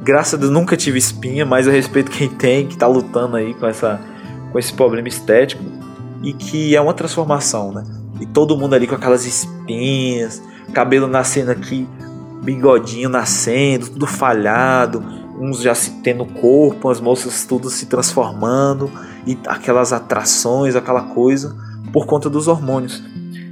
graças 0.03 0.35
a 0.35 0.37
Deus 0.37 0.51
nunca 0.51 0.77
tive 0.77 0.97
espinha, 0.97 1.45
mas 1.45 1.65
eu 1.65 1.73
respeito 1.73 2.11
quem 2.11 2.29
tem, 2.29 2.67
que 2.67 2.77
tá 2.77 2.87
lutando 2.87 3.35
aí 3.35 3.53
com 3.53 3.65
essa 3.65 3.99
com 4.51 4.59
esse 4.59 4.73
problema 4.73 5.07
estético 5.07 5.63
e 6.21 6.33
que 6.33 6.75
é 6.75 6.81
uma 6.81 6.93
transformação, 6.93 7.71
né? 7.71 7.83
E 8.19 8.25
todo 8.25 8.57
mundo 8.57 8.75
ali 8.75 8.85
com 8.85 8.95
aquelas 8.95 9.25
espinhas, 9.25 10.43
cabelo 10.73 11.07
nascendo 11.07 11.51
aqui, 11.51 11.87
bigodinho 12.43 13.09
nascendo, 13.09 13.89
tudo 13.89 14.05
falhado, 14.05 15.03
uns 15.41 15.59
já 15.59 15.73
se 15.73 15.89
tendo 16.03 16.23
corpo, 16.23 16.89
as 16.89 17.01
moças 17.01 17.45
tudo 17.45 17.67
se 17.69 17.87
transformando 17.87 18.91
e 19.25 19.35
aquelas 19.47 19.91
atrações, 19.91 20.75
aquela 20.75 21.01
coisa 21.01 21.55
por 21.91 22.05
conta 22.05 22.29
dos 22.29 22.47
hormônios. 22.47 23.03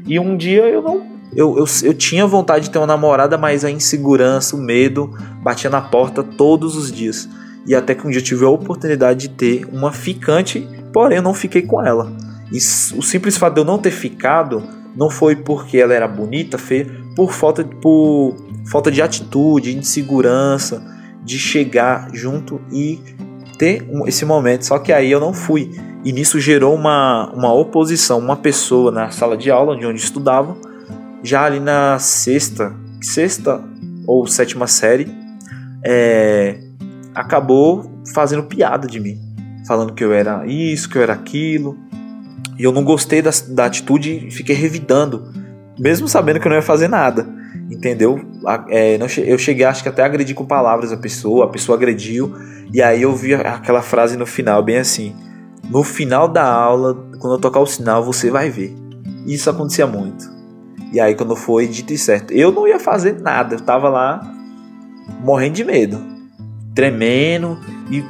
E 0.05 0.19
um 0.19 0.37
dia 0.37 0.67
eu 0.69 0.83
não 0.83 1.19
eu, 1.35 1.57
eu, 1.57 1.65
eu 1.83 1.93
tinha 1.93 2.25
vontade 2.25 2.65
de 2.65 2.71
ter 2.71 2.79
uma 2.79 2.87
namorada, 2.87 3.37
mas 3.37 3.63
a 3.63 3.69
insegurança, 3.69 4.55
o 4.55 4.59
medo 4.59 5.15
batia 5.43 5.69
na 5.69 5.79
porta 5.79 6.23
todos 6.23 6.75
os 6.75 6.91
dias. 6.91 7.29
E 7.67 7.75
até 7.75 7.93
que 7.93 8.05
um 8.05 8.09
dia 8.09 8.19
eu 8.19 8.23
tive 8.23 8.45
a 8.45 8.49
oportunidade 8.49 9.27
de 9.27 9.29
ter 9.29 9.67
uma 9.71 9.91
ficante, 9.91 10.67
porém 10.91 11.17
eu 11.17 11.23
não 11.23 11.33
fiquei 11.33 11.61
com 11.61 11.85
ela. 11.85 12.11
E 12.51 12.57
o 12.57 13.01
simples 13.03 13.37
fato 13.37 13.53
de 13.53 13.61
eu 13.61 13.65
não 13.65 13.77
ter 13.77 13.91
ficado 13.91 14.63
não 14.95 15.07
foi 15.07 15.35
porque 15.35 15.77
ela 15.77 15.93
era 15.93 16.07
bonita, 16.07 16.57
feia, 16.57 16.89
por 17.15 17.31
falta, 17.31 17.63
por 17.63 18.35
falta 18.65 18.89
de 18.89 19.01
atitude, 19.01 19.77
insegurança, 19.77 20.83
de 21.29 21.37
chegar 21.37 22.09
junto 22.11 22.59
e 22.71 22.99
ter 23.55 23.87
esse 24.07 24.25
momento. 24.25 24.65
Só 24.65 24.79
que 24.79 24.91
aí 24.91 25.11
eu 25.11 25.19
não 25.19 25.31
fui. 25.31 25.69
E 26.03 26.11
nisso 26.11 26.39
gerou 26.39 26.73
uma, 26.73 27.31
uma 27.35 27.53
oposição. 27.53 28.17
Uma 28.17 28.35
pessoa 28.35 28.91
na 28.91 29.11
sala 29.11 29.37
de 29.37 29.51
aula, 29.51 29.77
de 29.77 29.85
onde 29.85 29.99
estudava, 29.99 30.57
já 31.21 31.45
ali 31.45 31.59
na 31.59 31.99
sexta, 31.99 32.73
sexta 32.99 33.61
ou 34.07 34.25
sétima 34.25 34.65
série, 34.65 35.07
é, 35.85 36.59
acabou 37.13 38.01
fazendo 38.11 38.41
piada 38.41 38.87
de 38.87 38.99
mim, 38.99 39.19
falando 39.67 39.93
que 39.93 40.03
eu 40.03 40.11
era 40.11 40.47
isso, 40.47 40.89
que 40.89 40.97
eu 40.97 41.03
era 41.03 41.13
aquilo. 41.13 41.77
E 42.57 42.63
eu 42.63 42.71
não 42.71 42.83
gostei 42.83 43.21
da, 43.21 43.29
da 43.49 43.65
atitude 43.65 44.25
e 44.27 44.31
fiquei 44.31 44.55
revidando, 44.55 45.31
mesmo 45.77 46.07
sabendo 46.07 46.39
que 46.39 46.47
eu 46.47 46.49
não 46.49 46.57
ia 46.57 46.63
fazer 46.63 46.87
nada, 46.87 47.27
entendeu? 47.69 48.19
É, 48.69 48.97
eu 49.25 49.37
cheguei, 49.37 49.65
acho 49.65 49.83
que 49.83 49.89
até 49.89 50.03
agredir 50.03 50.35
com 50.35 50.45
palavras 50.45 50.91
a 50.91 50.97
pessoa, 50.97 51.45
a 51.45 51.49
pessoa 51.49 51.77
agrediu, 51.77 52.33
e 52.73 52.81
aí 52.81 53.01
eu 53.01 53.15
vi 53.15 53.33
aquela 53.33 53.81
frase 53.81 54.17
no 54.17 54.25
final, 54.25 54.63
bem 54.63 54.77
assim: 54.77 55.15
No 55.69 55.83
final 55.83 56.27
da 56.27 56.43
aula, 56.43 56.95
quando 57.19 57.33
eu 57.33 57.39
tocar 57.39 57.59
o 57.59 57.65
sinal, 57.65 58.03
você 58.03 58.29
vai 58.29 58.49
ver. 58.49 58.75
Isso 59.25 59.49
acontecia 59.49 59.87
muito. 59.87 60.29
E 60.91 60.99
aí 60.99 61.15
quando 61.15 61.35
foi 61.35 61.67
dito 61.67 61.93
e 61.93 61.97
certo, 61.97 62.33
eu 62.33 62.51
não 62.51 62.67
ia 62.67 62.79
fazer 62.79 63.19
nada, 63.21 63.55
eu 63.55 63.59
tava 63.59 63.89
lá 63.89 64.21
morrendo 65.23 65.53
de 65.53 65.63
medo, 65.63 65.99
tremendo, 66.73 67.59
e, 67.91 68.03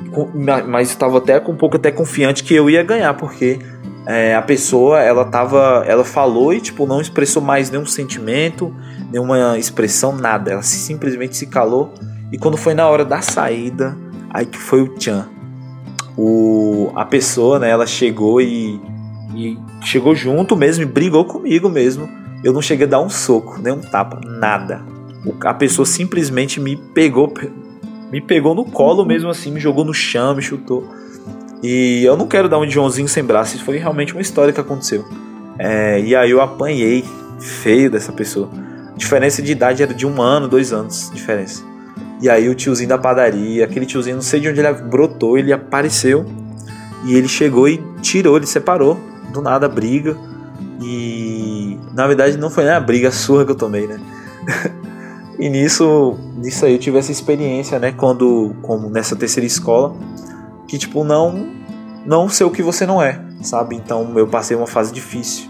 mas 0.68 0.90
estava 0.90 1.18
até 1.18 1.40
com 1.40 1.52
um 1.52 1.58
pouco 1.58 1.76
até 1.76 1.92
confiante 1.92 2.44
que 2.44 2.54
eu 2.54 2.70
ia 2.70 2.84
ganhar, 2.84 3.14
porque 3.16 3.60
é, 4.06 4.36
a 4.36 4.42
pessoa 4.42 5.00
ela 5.00 5.26
tava, 5.26 5.84
ela 5.88 6.04
falou 6.04 6.54
e 6.54 6.62
tipo 6.62 6.86
não 6.86 7.02
expressou 7.02 7.42
mais 7.42 7.70
nenhum 7.70 7.86
sentimento, 7.86 8.74
nenhuma 9.12 9.58
expressão, 9.58 10.16
nada, 10.16 10.52
ela 10.52 10.64
simplesmente 10.64 11.36
se 11.38 11.48
calou. 11.48 11.94
E 12.32 12.38
quando 12.38 12.58
foi 12.58 12.74
na 12.74 12.88
hora 12.88 13.04
da 13.04 13.22
saída, 13.22 13.98
aí 14.30 14.46
que 14.46 14.58
foi 14.58 14.82
o 14.82 14.96
tchan. 14.96 15.28
O, 16.18 16.92
a 16.96 17.06
pessoa, 17.06 17.60
né, 17.60 17.70
ela 17.70 17.88
chegou 17.88 18.42
e, 18.42 18.80
e 19.36 19.58
chegou 19.84 20.14
junto 20.16 20.56
mesmo 20.56 20.84
e 20.84 20.86
brigou 20.86 21.26
comigo 21.26 21.70
mesmo 21.70 22.20
eu 22.44 22.54
não 22.54 22.62
cheguei 22.62 22.86
a 22.86 22.90
dar 22.90 23.02
um 23.02 23.10
soco, 23.10 23.60
nem 23.62 23.74
um 23.74 23.82
tapa, 23.82 24.22
nada. 24.26 24.82
A 25.42 25.54
pessoa 25.54 25.86
simplesmente 25.86 26.60
me 26.60 26.78
pegou, 26.78 27.32
me 28.12 28.22
pegou 28.22 28.56
no 28.56 28.64
colo 28.64 29.06
mesmo 29.06 29.30
assim, 29.30 29.52
me 29.52 29.60
jogou 29.60 29.84
no 29.84 29.94
chão, 29.94 30.36
me 30.36 30.42
chutou. 30.42 30.88
E 31.62 32.04
eu 32.04 32.16
não 32.16 32.28
quero 32.28 32.48
dar 32.48 32.58
um 32.58 32.66
de 32.66 32.74
Joãozinho 32.74 33.08
sem 33.08 33.24
braço, 33.24 33.56
isso 33.56 33.66
foi 33.66 33.78
realmente 33.78 34.14
uma 34.14 34.22
história 34.22 34.54
que 34.54 34.60
aconteceu. 34.60 35.06
É, 35.58 36.00
e 36.00 36.16
aí 36.16 36.32
eu 36.32 36.42
apanhei 36.42 37.04
feio 37.40 37.92
dessa 37.92 38.12
pessoa. 38.12 38.50
A 38.94 38.98
diferença 38.98 39.42
de 39.42 39.52
idade 39.52 39.84
era 39.84 39.94
de 39.94 40.08
um 40.08 40.22
ano, 40.22 40.48
dois 40.48 40.72
anos 40.72 41.12
diferença. 41.14 41.64
E 42.22 42.30
aí 42.30 42.50
o 42.50 42.56
tiozinho 42.56 42.90
da 42.90 42.98
padaria, 42.98 43.64
aquele 43.64 43.86
tiozinho, 43.86 44.16
não 44.16 44.22
sei 44.22 44.40
de 44.40 44.50
onde 44.50 44.60
ele 44.60 44.72
brotou, 44.74 45.38
ele 45.38 45.54
apareceu 45.54 46.26
e 47.06 47.16
ele 47.16 47.28
chegou 47.28 47.68
e 47.68 47.82
tirou, 48.02 48.38
ele 48.38 48.46
separou 48.46 49.00
do 49.32 49.42
nada 49.42 49.66
a 49.66 49.70
briga. 49.70 50.18
E 50.82 51.78
na 51.94 52.08
verdade 52.08 52.38
não 52.38 52.50
foi 52.50 52.64
nem 52.64 52.74
a 52.74 52.80
briga 52.80 53.12
surra 53.12 53.46
que 53.46 53.52
eu 53.52 53.56
tomei, 53.56 53.88
né? 53.88 54.00
e 55.40 55.50
nisso, 55.50 56.18
nisso 56.38 56.66
aí 56.66 56.74
eu 56.74 56.80
tive 56.80 56.98
essa 56.98 57.12
experiência, 57.12 57.80
né, 57.80 57.92
quando 57.92 58.56
como 58.62 58.90
nessa 58.90 59.16
terceira 59.16 59.46
escola, 59.46 59.94
que 60.70 60.78
tipo 60.78 61.04
não 61.04 61.50
não 62.06 62.30
ser 62.30 62.46
o 62.46 62.52
que 62.52 62.64
você 62.64 62.86
não 62.86 63.02
é, 63.02 63.20
sabe? 63.42 63.76
Então 63.76 64.18
eu 64.18 64.28
passei 64.28 64.56
uma 64.56 64.68
fase 64.68 64.94
difícil. 64.94 65.50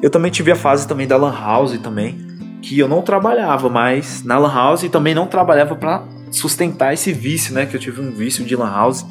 Eu 0.00 0.10
também 0.10 0.30
tive 0.30 0.52
a 0.52 0.56
fase 0.56 0.86
também 0.86 1.06
da 1.06 1.16
lan 1.16 1.32
house 1.32 1.76
também, 1.78 2.18
que 2.60 2.78
eu 2.78 2.86
não 2.86 3.02
trabalhava, 3.02 3.68
mas 3.68 4.22
na 4.22 4.38
lan 4.38 4.52
house 4.52 4.88
também 4.90 5.14
não 5.14 5.26
trabalhava 5.26 5.74
para 5.74 6.04
sustentar 6.30 6.94
esse 6.94 7.12
vício, 7.12 7.52
né, 7.52 7.66
que 7.66 7.76
eu 7.76 7.80
tive 7.80 8.00
um 8.00 8.12
vício 8.12 8.44
de 8.44 8.54
lan 8.54 8.70
house. 8.70 9.04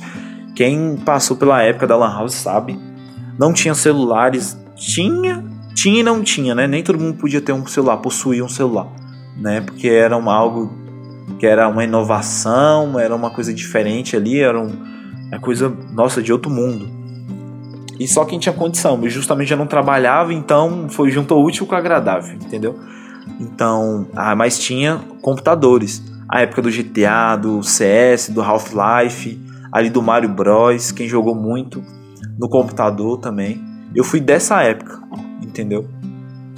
Quem 0.55 0.97
passou 0.97 1.35
pela 1.35 1.61
época 1.61 1.87
da 1.87 1.97
lan 1.97 2.13
house 2.13 2.33
sabe. 2.33 2.79
Não 3.37 3.53
tinha 3.53 3.73
celulares 3.73 4.57
tinha, 4.81 5.43
tinha 5.75 5.99
e 5.99 6.03
não 6.03 6.23
tinha, 6.23 6.55
né? 6.55 6.65
Nem 6.65 6.83
todo 6.83 6.99
mundo 6.99 7.17
podia 7.17 7.39
ter 7.39 7.53
um 7.53 7.65
celular, 7.67 7.97
possuir 7.97 8.43
um 8.43 8.49
celular, 8.49 8.87
né? 9.37 9.61
Porque 9.61 9.87
era 9.87 10.17
uma, 10.17 10.33
algo 10.33 10.73
que 11.39 11.45
era 11.45 11.67
uma 11.67 11.83
inovação, 11.83 12.99
era 12.99 13.15
uma 13.15 13.29
coisa 13.29 13.53
diferente 13.53 14.15
ali, 14.15 14.39
era 14.39 14.59
um, 14.59 14.71
uma 15.31 15.39
coisa, 15.39 15.75
nossa, 15.93 16.21
de 16.21 16.31
outro 16.31 16.51
mundo. 16.51 16.89
E 17.99 18.07
só 18.07 18.25
quem 18.25 18.39
tinha 18.39 18.53
condição, 18.53 18.99
eu 19.03 19.09
justamente 19.09 19.49
já 19.49 19.55
não 19.55 19.67
trabalhava, 19.67 20.33
então 20.33 20.89
foi 20.89 21.11
junto 21.11 21.33
ao 21.33 21.43
útil 21.43 21.65
com 21.65 21.75
o 21.75 21.77
agradável, 21.77 22.33
entendeu? 22.35 22.75
Então, 23.39 24.07
ah, 24.15 24.35
mas 24.35 24.57
tinha 24.57 24.99
computadores. 25.21 26.01
A 26.27 26.41
época 26.41 26.61
do 26.61 26.71
GTA, 26.71 27.35
do 27.35 27.61
CS, 27.61 28.29
do 28.29 28.41
Half-Life, 28.41 29.39
ali 29.71 29.89
do 29.89 30.01
Mario 30.01 30.29
Bros, 30.29 30.91
quem 30.91 31.07
jogou 31.07 31.35
muito 31.35 31.83
no 32.39 32.49
computador 32.49 33.19
também. 33.19 33.61
Eu 33.93 34.03
fui 34.03 34.19
dessa 34.19 34.61
época, 34.63 34.99
entendeu? 35.41 35.87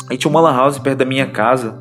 E 0.09 0.17
tinha 0.17 0.29
uma 0.29 0.39
lan 0.39 0.55
house 0.55 0.79
perto 0.79 0.99
da 0.99 1.05
minha 1.05 1.29
casa. 1.29 1.77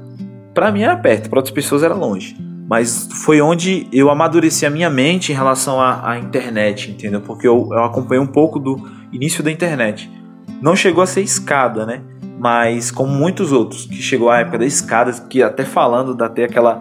Pra 0.55 0.73
mim 0.73 0.83
era 0.83 0.97
perto, 0.97 1.31
para 1.31 1.39
outras 1.39 1.55
pessoas 1.55 1.83
era 1.83 1.95
longe. 1.95 2.37
Mas 2.73 3.07
foi 3.23 3.39
onde 3.43 3.87
eu 3.93 4.09
amadureci 4.09 4.65
a 4.65 4.71
minha 4.71 4.89
mente 4.89 5.31
em 5.31 5.35
relação 5.35 5.79
à, 5.79 6.13
à 6.13 6.19
internet, 6.19 6.91
entendeu? 6.91 7.21
Porque 7.21 7.47
eu, 7.47 7.69
eu 7.71 7.85
acompanhei 7.85 8.19
um 8.19 8.27
pouco 8.27 8.59
do 8.59 8.89
início 9.13 9.45
da 9.45 9.51
internet. 9.51 10.11
Não 10.59 10.75
chegou 10.75 11.03
a 11.03 11.07
ser 11.07 11.21
escada, 11.21 11.85
né? 11.85 12.01
Mas 12.39 12.91
como 12.91 13.13
muitos 13.13 13.53
outros, 13.53 13.85
que 13.85 14.01
chegou 14.01 14.31
a 14.31 14.39
época 14.39 14.57
da 14.57 14.65
escada, 14.65 15.13
que 15.29 15.43
até 15.43 15.67
falando 15.67 16.15
dá 16.15 16.25
até 16.25 16.45
aquela 16.45 16.81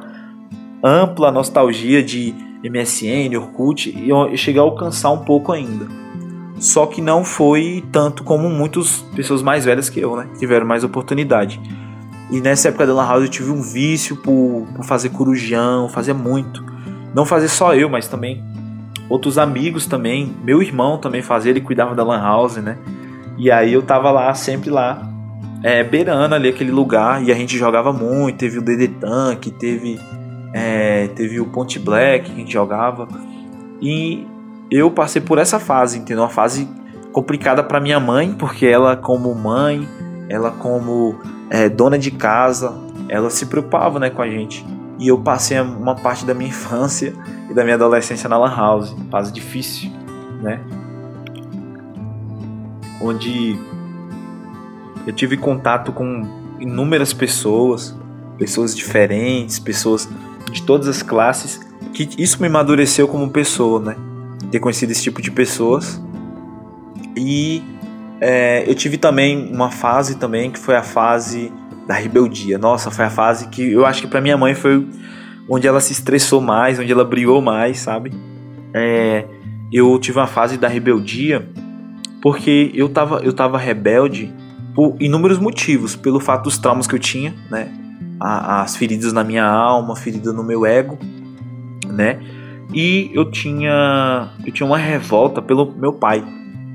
ampla 0.82 1.30
nostalgia 1.30 2.02
de 2.02 2.34
MSN, 2.64 3.36
Orkut, 3.36 3.90
e 3.90 4.08
eu 4.08 4.38
cheguei 4.38 4.62
a 4.62 4.64
alcançar 4.64 5.12
um 5.12 5.26
pouco 5.26 5.52
ainda. 5.52 5.88
Só 6.58 6.86
que 6.86 7.02
não 7.02 7.26
foi 7.26 7.84
tanto 7.92 8.24
como 8.24 8.50
muitas 8.50 9.02
pessoas 9.14 9.44
mais 9.44 9.66
velhas 9.66 9.90
que 9.90 10.00
eu, 10.00 10.16
né? 10.16 10.30
Tiveram 10.40 10.66
mais 10.66 10.86
oportunidade. 10.86 11.60
E 12.32 12.40
nessa 12.40 12.70
época 12.70 12.88
da 12.88 12.94
Lan 12.94 13.06
House 13.06 13.24
eu 13.24 13.30
tive 13.30 13.52
um 13.52 13.62
vício 13.62 14.16
por, 14.16 14.66
por 14.76 14.86
fazer 14.86 15.10
corujão, 15.10 15.90
fazia 15.90 16.14
muito. 16.14 16.64
Não 17.14 17.26
fazer 17.26 17.50
só 17.50 17.76
eu, 17.76 17.90
mas 17.90 18.08
também 18.08 18.42
outros 19.12 19.38
amigos 19.38 19.86
também. 19.86 20.34
Meu 20.42 20.62
irmão 20.64 20.98
também 20.98 21.22
fazia, 21.22 21.52
ele 21.52 21.60
cuidava 21.60 21.94
da 21.94 22.04
Lan 22.04 22.22
House, 22.22 22.56
né? 22.58 22.78
E 23.38 23.52
aí 23.52 23.74
eu 23.74 23.82
tava 23.82 24.10
lá, 24.10 24.34
sempre 24.34 24.70
lá, 24.70 25.10
é, 25.62 25.84
beirando 25.84 26.34
ali 26.34 26.48
aquele 26.48 26.72
lugar, 26.72 27.22
e 27.22 27.32
a 27.32 27.36
gente 27.36 27.58
jogava 27.58 27.92
muito, 27.92 28.38
teve 28.38 28.58
o 28.58 28.62
DD 28.62 28.88
Tank, 28.88 29.48
teve, 29.60 30.00
é, 30.54 31.08
teve 31.10 31.40
o 31.42 31.46
Ponte 31.46 31.78
Black 31.78 32.26
que 32.26 32.32
a 32.32 32.36
gente 32.36 32.54
jogava. 32.54 33.08
E 33.82 34.26
eu 34.70 34.90
passei 34.90 35.22
por 35.22 35.38
essa 35.38 35.60
fase, 35.60 35.98
entendeu? 35.98 36.24
Uma 36.24 36.30
fase 36.30 36.68
complicada 37.12 37.62
para 37.64 37.82
minha 37.82 38.00
mãe, 38.00 38.34
porque 38.34 38.66
ela 38.66 38.96
como 38.96 39.36
mãe, 39.36 39.86
ela 40.30 40.52
como 40.52 41.20
é, 41.52 41.68
dona 41.68 42.00
de 42.00 42.10
casa, 42.12 42.74
ela 43.10 43.30
se 43.30 43.46
preocupava 43.46 44.00
né, 44.00 44.10
com 44.10 44.22
a 44.22 44.30
gente. 44.30 44.66
E 44.98 45.10
eu 45.10 45.18
passei 45.20 45.60
uma 45.60 45.96
parte 45.96 46.26
da 46.26 46.34
minha 46.34 46.50
infância 46.50 47.14
e 47.52 47.54
da 47.54 47.64
minha 47.64 47.76
adolescência 47.76 48.30
na 48.30 48.38
Lan 48.38 48.56
House, 48.56 48.96
fase 49.12 49.34
difícil, 49.34 49.92
né? 50.42 50.62
Onde 53.02 53.60
eu 55.06 55.12
tive 55.12 55.36
contato 55.36 55.92
com 55.92 56.56
inúmeras 56.58 57.12
pessoas, 57.12 57.98
pessoas 58.38 58.74
diferentes, 58.74 59.60
pessoas 59.60 60.08
de 60.52 60.64
todas 60.64 60.88
as 60.88 61.04
classes, 61.04 61.60
que 61.94 62.10
isso 62.18 62.40
me 62.40 62.48
amadureceu 62.48 63.08
como 63.08 63.30
pessoa, 63.30 63.80
né? 63.82 63.96
Ter 64.50 64.60
conhecido 64.60 64.92
esse 64.92 65.04
tipo 65.04 65.22
de 65.22 65.32
pessoas. 65.32 66.02
E 67.18 67.62
é, 68.22 68.70
eu 68.70 68.76
tive 68.76 68.98
também 68.98 69.52
uma 69.52 69.72
fase 69.72 70.16
também 70.16 70.52
que 70.52 70.60
foi 70.60 70.76
a 70.76 70.84
fase 70.84 71.52
da 71.88 71.96
rebeldia. 71.96 72.60
Nossa, 72.60 72.92
foi 72.92 73.06
a 73.06 73.10
fase 73.10 73.48
que 73.48 73.72
eu 73.72 73.84
acho 73.84 74.02
que 74.02 74.08
para 74.08 74.22
minha 74.22 74.38
mãe 74.38 74.54
foi 74.54 74.88
onde 75.50 75.68
ela 75.68 75.82
se 75.82 75.92
estressou 75.92 76.40
mais, 76.40 76.78
onde 76.78 76.92
ela 76.92 77.04
brigou 77.04 77.42
mais, 77.42 77.80
sabe? 77.80 78.14
É, 78.76 79.26
eu 79.74 79.98
tive 79.98 80.20
uma 80.20 80.28
fase 80.28 80.56
da 80.56 80.68
rebeldia 80.68 81.50
porque 82.22 82.72
eu 82.76 82.88
tava, 82.90 83.22
eu 83.24 83.34
tava 83.34 83.58
rebelde 83.58 84.32
por 84.76 84.96
inúmeros 85.00 85.40
motivos, 85.40 85.96
pelo 85.96 86.20
fato 86.20 86.44
dos 86.44 86.60
traumas 86.60 86.86
que 86.86 86.94
eu 86.94 87.00
tinha, 87.00 87.34
né? 87.50 87.70
As 88.20 88.76
feridas 88.76 89.12
na 89.12 89.24
minha 89.24 89.44
alma, 89.44 89.96
ferida 89.96 90.32
no 90.32 90.44
meu 90.44 90.64
ego, 90.64 90.96
né? 91.88 92.20
E 92.72 93.10
eu 93.14 93.30
tinha, 93.32 94.30
eu 94.46 94.54
tinha 94.54 94.68
uma 94.68 94.78
revolta 94.78 95.42
pelo 95.42 95.74
meu 95.76 95.92
pai. 95.92 96.24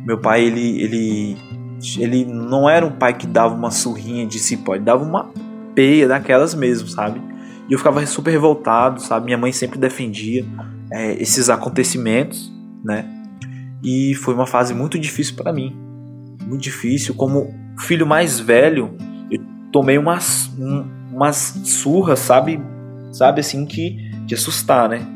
Meu 0.06 0.18
pai, 0.18 0.44
ele, 0.44 0.80
ele 0.80 1.36
ele 1.98 2.24
não 2.24 2.68
era 2.68 2.86
um 2.86 2.92
pai 2.92 3.14
que 3.14 3.26
dava 3.26 3.54
uma 3.54 3.70
surrinha 3.70 4.26
de 4.26 4.38
cipó, 4.38 4.74
ele 4.74 4.84
dava 4.84 5.04
uma 5.04 5.30
peia 5.74 6.08
daquelas 6.08 6.54
mesmo, 6.54 6.88
sabe? 6.88 7.20
E 7.68 7.72
eu 7.72 7.78
ficava 7.78 8.04
super 8.06 8.30
revoltado, 8.30 9.00
sabe? 9.00 9.26
Minha 9.26 9.38
mãe 9.38 9.52
sempre 9.52 9.78
defendia 9.78 10.44
é, 10.90 11.20
esses 11.20 11.50
acontecimentos, 11.50 12.52
né? 12.82 13.04
E 13.82 14.14
foi 14.14 14.34
uma 14.34 14.46
fase 14.46 14.72
muito 14.72 14.98
difícil 14.98 15.36
para 15.36 15.52
mim, 15.52 15.76
muito 16.46 16.62
difícil. 16.62 17.14
Como 17.14 17.52
filho 17.78 18.06
mais 18.06 18.40
velho, 18.40 18.96
eu 19.30 19.40
tomei 19.70 19.98
umas, 19.98 20.50
um, 20.58 20.84
umas 21.12 21.60
surras, 21.64 22.20
sabe? 22.20 22.60
Sabe 23.12 23.40
assim 23.40 23.66
que 23.66 23.96
de 24.24 24.34
assustar, 24.34 24.88
né? 24.88 25.06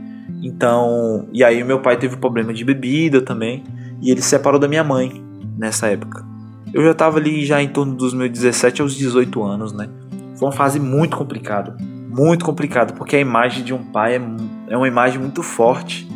Então, 0.42 1.28
e 1.32 1.42
aí 1.42 1.62
meu 1.64 1.80
pai 1.80 1.97
teve 1.99 2.16
problema 2.16 2.52
de 2.52 2.64
bebida 2.64 3.20
também, 3.20 3.64
e 4.00 4.11
ele 4.11 4.23
se 4.23 4.28
separou 4.28 4.59
da 4.59 4.69
minha 4.69 4.85
mãe 4.85 5.23
nessa 5.59 5.88
época. 5.88 6.25
Eu 6.73 6.85
já 6.85 6.92
estava 6.92 7.19
ali 7.19 7.45
já 7.45 7.61
em 7.61 7.69
torno 7.69 7.95
dos 7.95 8.14
meus 8.14 8.30
17 8.30 8.83
aos 8.83 8.95
18 8.95 9.42
anos, 9.42 9.73
né? 9.73 9.88
Foi 10.37 10.49
uma 10.49 10.54
fase 10.54 10.78
muito 10.78 11.16
complicada, 11.16 11.76
muito 12.09 12.45
complicada, 12.45 12.92
porque 12.92 13.16
a 13.16 13.21
imagem 13.21 13.64
de 13.64 13.75
um 13.75 13.83
pai 13.83 14.16
é, 14.16 14.21
é 14.69 14.76
uma 14.76 14.88
imagem 14.88 15.21
muito 15.21 15.42
forte. 15.42 16.09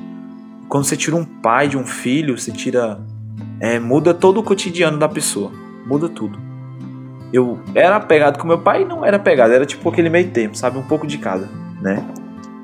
Quando 0.68 0.84
você 0.84 0.96
tira 0.96 1.16
um 1.16 1.24
pai 1.24 1.68
de 1.68 1.76
um 1.76 1.84
filho, 1.84 2.38
você 2.38 2.50
tira 2.50 2.98
é, 3.60 3.78
muda 3.78 4.14
todo 4.14 4.38
o 4.40 4.42
cotidiano 4.42 4.98
da 4.98 5.08
pessoa, 5.08 5.50
muda 5.86 6.08
tudo. 6.08 6.38
Eu 7.32 7.58
era 7.74 7.96
apegado 7.96 8.38
com 8.38 8.46
meu 8.46 8.58
pai 8.58 8.82
e 8.82 8.84
não 8.84 9.04
era 9.04 9.16
apegado, 9.16 9.52
era 9.52 9.66
tipo 9.66 9.88
aquele 9.88 10.08
meio 10.08 10.30
tempo, 10.30 10.56
sabe? 10.56 10.78
Um 10.78 10.82
pouco 10.82 11.06
de 11.06 11.18
cada, 11.18 11.48
né? 11.82 12.04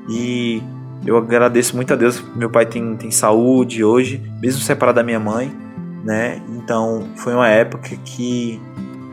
E 0.08 0.62
eu 1.06 1.16
agradeço 1.16 1.74
muito 1.76 1.92
a 1.92 1.96
Deus, 1.96 2.22
meu 2.34 2.50
pai 2.50 2.66
tem, 2.66 2.96
tem 2.96 3.10
saúde 3.10 3.82
hoje, 3.82 4.22
mesmo 4.40 4.60
separado 4.60 4.96
da 4.96 5.02
minha 5.02 5.20
mãe 5.20 5.52
né? 6.04 6.40
Então 6.48 7.08
foi 7.16 7.34
uma 7.34 7.48
época 7.48 7.96
que 8.04 8.60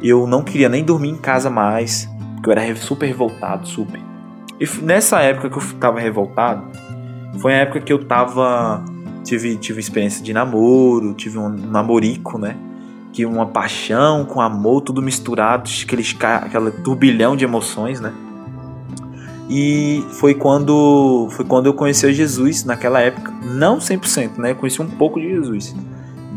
eu 0.02 0.28
não 0.28 0.44
queria 0.44 0.70
nem 0.70 0.84
dormir 0.84 1.10
em 1.10 1.18
casa 1.18 1.50
mais, 1.50 2.10
porque 2.36 2.50
eu 2.50 2.54
era 2.54 2.76
super 2.76 3.06
revoltado, 3.06 3.68
super. 3.68 4.00
E 4.60 4.68
nessa 4.82 5.22
época 5.22 5.50
que 5.50 5.58
eu 5.58 5.80
tava 5.80 6.00
revoltado, 6.00 6.64
foi 7.40 7.54
a 7.54 7.58
época 7.58 7.82
que 7.82 7.92
eu 7.92 8.04
tava 8.04 8.84
tive 9.24 9.58
tive 9.58 9.80
experiência 9.80 10.24
de 10.24 10.34
namoro, 10.34 11.14
tive 11.14 11.38
um 11.38 11.50
namorico, 11.50 12.38
né? 12.38 12.56
Que 13.12 13.26
uma 13.26 13.48
paixão 13.48 14.26
com 14.26 14.40
amor, 14.42 14.82
tudo 14.82 15.02
misturado, 15.02 15.70
aquele 15.84 16.04
aquela 16.22 16.72
turbilhão 16.72 17.36
de 17.36 17.44
emoções, 17.44 18.00
né? 18.00 18.14
E 19.50 20.04
foi 20.12 20.34
quando 20.34 21.28
foi 21.32 21.46
quando 21.46 21.68
eu 21.68 21.74
conheci 21.74 22.12
Jesus 22.14 22.66
naquela 22.66 23.00
época, 23.00 23.34
não 23.44 23.78
100%, 23.78 24.38
né? 24.38 24.52
Eu 24.52 24.56
conheci 24.56 24.82
um 24.82 24.90
pouco 24.90 25.20
de 25.20 25.30
Jesus 25.30 25.74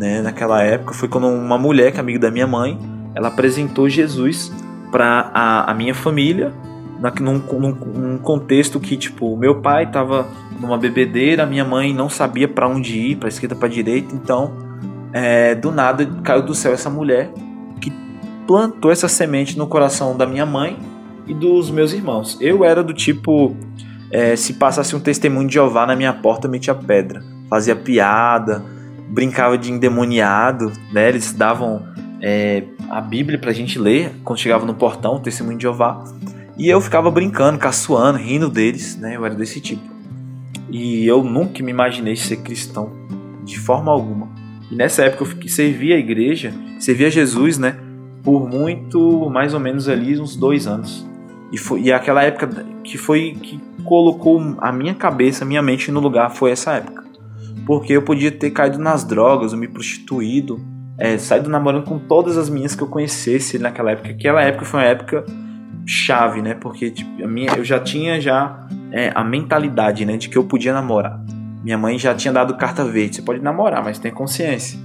né, 0.00 0.22
naquela 0.22 0.62
época 0.62 0.94
foi 0.94 1.08
quando 1.08 1.26
uma 1.26 1.58
mulher, 1.58 1.92
que 1.92 1.98
é 1.98 2.00
amiga 2.00 2.18
da 2.18 2.30
minha 2.30 2.46
mãe, 2.46 2.78
ela 3.14 3.28
apresentou 3.28 3.86
Jesus 3.86 4.50
para 4.90 5.30
a, 5.34 5.70
a, 5.70 5.74
minha 5.74 5.94
família, 5.94 6.54
na, 6.98 7.12
num, 7.20 7.38
num, 7.38 7.74
num, 7.74 8.18
contexto 8.18 8.80
que, 8.80 8.96
tipo, 8.96 9.36
meu 9.36 9.60
pai 9.60 9.84
estava 9.84 10.26
numa 10.58 10.78
bebedeira, 10.78 11.44
minha 11.44 11.66
mãe 11.66 11.92
não 11.92 12.08
sabia 12.08 12.48
para 12.48 12.66
onde 12.66 12.98
ir, 12.98 13.16
para 13.16 13.28
esquerda, 13.28 13.54
para 13.54 13.68
direita, 13.68 14.14
então, 14.14 14.52
é, 15.12 15.54
do 15.54 15.70
nada 15.70 16.06
caiu 16.24 16.42
do 16.42 16.54
céu 16.54 16.72
essa 16.72 16.88
mulher 16.88 17.30
que 17.78 17.92
plantou 18.46 18.90
essa 18.90 19.06
semente 19.06 19.58
no 19.58 19.66
coração 19.66 20.16
da 20.16 20.26
minha 20.26 20.46
mãe 20.46 20.78
e 21.30 21.34
dos 21.34 21.70
meus 21.70 21.92
irmãos. 21.92 22.36
Eu 22.40 22.64
era 22.64 22.82
do 22.82 22.92
tipo, 22.92 23.56
é, 24.10 24.34
se 24.34 24.54
passasse 24.54 24.96
um 24.96 25.00
testemunho 25.00 25.46
de 25.46 25.54
Jeová 25.54 25.86
na 25.86 25.94
minha 25.94 26.12
porta, 26.12 26.48
eu 26.48 26.50
metia 26.50 26.74
pedra, 26.74 27.22
fazia 27.48 27.76
piada, 27.76 28.64
brincava 29.08 29.56
de 29.56 29.70
endemoniado, 29.70 30.72
né? 30.92 31.08
Eles 31.08 31.32
davam 31.32 31.86
é, 32.20 32.64
a 32.90 33.00
Bíblia 33.00 33.38
pra 33.38 33.52
gente 33.52 33.78
ler 33.78 34.12
quando 34.24 34.40
chegava 34.40 34.66
no 34.66 34.74
portão, 34.74 35.16
o 35.16 35.20
testemunho 35.20 35.56
de 35.56 35.62
Jeová. 35.62 36.02
E 36.58 36.68
eu 36.68 36.80
ficava 36.80 37.10
brincando, 37.12 37.58
caçoando, 37.58 38.18
rindo 38.18 38.48
deles, 38.50 38.96
né? 38.96 39.16
Eu 39.16 39.24
era 39.24 39.34
desse 39.34 39.60
tipo. 39.60 39.82
E 40.68 41.06
eu 41.06 41.22
nunca 41.22 41.62
me 41.62 41.70
imaginei 41.70 42.16
ser 42.16 42.38
cristão, 42.38 42.92
de 43.44 43.56
forma 43.56 43.92
alguma. 43.92 44.28
E 44.68 44.74
nessa 44.74 45.04
época 45.04 45.24
eu 45.24 45.48
servia 45.48 45.94
a 45.94 45.98
igreja, 45.98 46.52
servia 46.80 47.08
Jesus, 47.08 47.56
né? 47.56 47.76
Por 48.22 48.48
muito, 48.48 49.30
mais 49.30 49.54
ou 49.54 49.60
menos 49.60 49.88
ali, 49.88 50.20
uns 50.20 50.36
dois 50.36 50.66
anos. 50.66 51.08
E, 51.52 51.58
foi, 51.58 51.82
e 51.82 51.92
aquela 51.92 52.22
época 52.22 52.48
que 52.84 52.96
foi 52.96 53.32
que 53.32 53.60
colocou 53.84 54.56
a 54.58 54.72
minha 54.72 54.94
cabeça, 54.94 55.44
a 55.44 55.46
minha 55.46 55.62
mente 55.62 55.90
no 55.90 56.00
lugar, 56.00 56.30
foi 56.30 56.52
essa 56.52 56.72
época 56.72 57.00
porque 57.70 57.92
eu 57.92 58.02
podia 58.02 58.32
ter 58.32 58.50
caído 58.50 58.78
nas 58.78 59.04
drogas, 59.04 59.54
me 59.54 59.68
prostituído, 59.68 60.60
é, 60.98 61.16
saído 61.16 61.48
namorando 61.48 61.84
com 61.84 62.00
todas 62.00 62.36
as 62.36 62.50
meninas 62.50 62.74
que 62.74 62.82
eu 62.82 62.88
conhecesse 62.88 63.60
naquela 63.60 63.92
época. 63.92 64.10
Aquela 64.10 64.42
época 64.42 64.64
foi 64.64 64.80
uma 64.80 64.86
época 64.86 65.24
chave, 65.86 66.42
né? 66.42 66.54
Porque 66.54 66.90
tipo, 66.90 67.24
a 67.24 67.28
minha, 67.28 67.52
eu 67.56 67.64
já 67.64 67.78
tinha 67.78 68.20
já 68.20 68.66
é, 68.90 69.12
a 69.14 69.22
mentalidade, 69.22 70.04
né, 70.04 70.16
de 70.16 70.28
que 70.28 70.36
eu 70.36 70.42
podia 70.42 70.72
namorar. 70.72 71.24
Minha 71.62 71.78
mãe 71.78 71.96
já 71.96 72.12
tinha 72.12 72.32
dado 72.32 72.56
carta 72.56 72.84
verde, 72.84 73.14
você 73.14 73.22
pode 73.22 73.40
namorar, 73.40 73.84
mas 73.84 74.00
tem 74.00 74.10
consciência. 74.10 74.76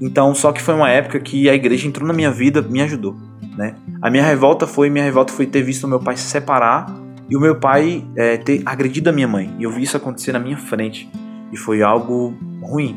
Então, 0.00 0.34
só 0.34 0.52
que 0.52 0.60
foi 0.60 0.74
uma 0.74 0.90
época 0.90 1.20
que 1.20 1.48
a 1.48 1.54
igreja 1.54 1.86
entrou 1.86 2.06
na 2.06 2.12
minha 2.12 2.30
vida, 2.30 2.60
me 2.60 2.82
ajudou, 2.82 3.16
né? 3.56 3.76
A 4.02 4.10
minha 4.10 4.24
revolta 4.24 4.66
foi, 4.66 4.90
minha 4.90 5.04
revolta 5.04 5.32
foi 5.32 5.46
ter 5.46 5.62
visto 5.62 5.88
meu 5.88 6.00
pai 6.00 6.16
se 6.16 6.24
separar 6.24 6.86
e 7.28 7.36
o 7.36 7.40
meu 7.40 7.56
pai 7.56 8.04
é, 8.16 8.36
ter 8.36 8.62
agredido 8.66 9.10
a 9.10 9.12
minha 9.12 9.28
mãe. 9.28 9.54
E 9.58 9.62
eu 9.62 9.70
vi 9.70 9.82
isso 9.82 9.96
acontecer 9.96 10.32
na 10.32 10.38
minha 10.38 10.56
frente. 10.56 11.08
E 11.52 11.56
foi 11.56 11.82
algo 11.82 12.34
ruim. 12.60 12.96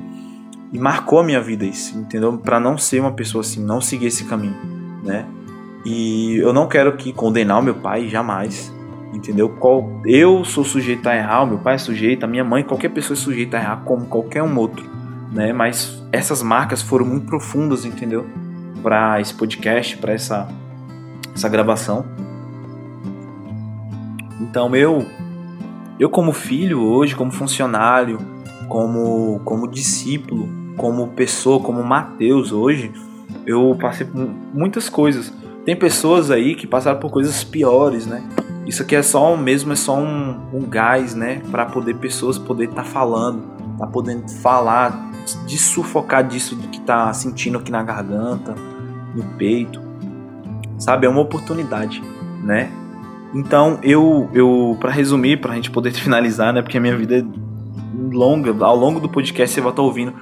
E 0.73 0.79
marcou 0.79 1.19
a 1.19 1.23
minha 1.23 1.39
vida 1.39 1.65
isso, 1.65 1.97
entendeu? 1.97 2.37
Para 2.37 2.59
não 2.59 2.77
ser 2.77 2.99
uma 2.99 3.11
pessoa 3.11 3.41
assim, 3.41 3.63
não 3.63 3.79
seguir 3.79 4.07
esse 4.07 4.25
caminho, 4.25 4.55
né? 5.03 5.25
E 5.85 6.35
eu 6.37 6.51
não 6.51 6.67
quero 6.67 6.97
que 6.97 7.13
condenar 7.13 7.59
o 7.59 7.63
meu 7.63 7.75
pai 7.75 8.09
jamais, 8.09 8.73
entendeu? 9.13 9.47
Qual, 9.47 10.01
eu 10.05 10.43
sou 10.43 10.65
sujeito 10.65 11.07
a 11.07 11.15
errar, 11.15 11.43
o 11.43 11.47
meu 11.47 11.57
pai 11.59 11.75
é 11.75 11.77
sujeito, 11.77 12.25
a 12.25 12.27
minha 12.27 12.43
mãe, 12.43 12.63
qualquer 12.63 12.89
pessoa 12.89 13.15
é 13.15 13.19
sujeita 13.19 13.57
a 13.57 13.61
errar 13.61 13.83
como 13.85 14.05
qualquer 14.07 14.43
um 14.43 14.57
outro, 14.57 14.85
né? 15.31 15.53
Mas 15.53 16.01
essas 16.11 16.41
marcas 16.41 16.81
foram 16.81 17.05
muito 17.05 17.25
profundas, 17.25 17.85
entendeu? 17.85 18.25
Para 18.81 19.19
esse 19.19 19.33
podcast, 19.33 19.97
para 19.97 20.13
essa 20.13 20.47
essa 21.33 21.47
gravação. 21.47 22.05
Então 24.41 24.75
eu 24.75 25.05
eu 25.99 26.09
como 26.09 26.31
filho 26.31 26.81
hoje, 26.81 27.15
como 27.15 27.31
funcionário, 27.31 28.19
como, 28.67 29.39
como 29.43 29.67
discípulo, 29.67 30.47
como 30.75 31.07
pessoa, 31.07 31.59
como 31.59 31.83
Mateus 31.83 32.51
hoje, 32.51 32.91
eu 33.45 33.75
passei 33.79 34.05
por 34.05 34.29
muitas 34.53 34.89
coisas. 34.89 35.33
Tem 35.65 35.75
pessoas 35.75 36.29
aí 36.29 36.55
que 36.55 36.67
passaram 36.67 36.99
por 36.99 37.11
coisas 37.11 37.43
piores, 37.43 38.05
né? 38.05 38.23
Isso 38.65 38.83
aqui 38.83 38.95
é 38.95 39.01
só 39.01 39.35
mesmo 39.35 39.73
é 39.73 39.75
só 39.75 39.97
um, 39.97 40.39
um 40.53 40.61
gás, 40.61 41.15
né, 41.15 41.41
para 41.49 41.65
poder 41.65 41.95
pessoas 41.95 42.37
poder 42.37 42.65
estar 42.65 42.83
tá 42.83 42.87
falando, 42.87 43.41
tá 43.79 43.87
podendo 43.87 44.29
falar 44.29 45.06
de 45.45 45.57
sufocar 45.57 46.23
disso 46.25 46.57
que 46.71 46.81
tá 46.81 47.11
sentindo 47.13 47.57
aqui 47.57 47.71
na 47.71 47.83
garganta, 47.83 48.55
no 49.15 49.23
peito. 49.37 49.81
Sabe, 50.77 51.05
é 51.07 51.09
uma 51.09 51.21
oportunidade, 51.21 52.03
né? 52.43 52.71
Então, 53.33 53.79
eu 53.83 54.29
eu 54.33 54.77
para 54.79 54.91
resumir, 54.91 55.37
pra 55.37 55.55
gente 55.55 55.71
poder 55.71 55.91
finalizar, 55.95 56.53
né, 56.53 56.61
porque 56.61 56.77
a 56.77 56.81
minha 56.81 56.95
vida 56.95 57.19
é 57.19 57.25
longa, 58.11 58.53
ao 58.65 58.75
longo 58.75 58.99
do 58.99 59.09
podcast 59.09 59.53
você 59.53 59.61
vai 59.61 59.71
estar 59.71 59.81
ouvindo 59.81 60.13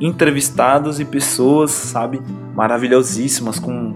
entrevistados 0.00 1.00
e 1.00 1.04
pessoas, 1.04 1.70
sabe, 1.70 2.20
maravilhosíssimas 2.54 3.58
com 3.58 3.94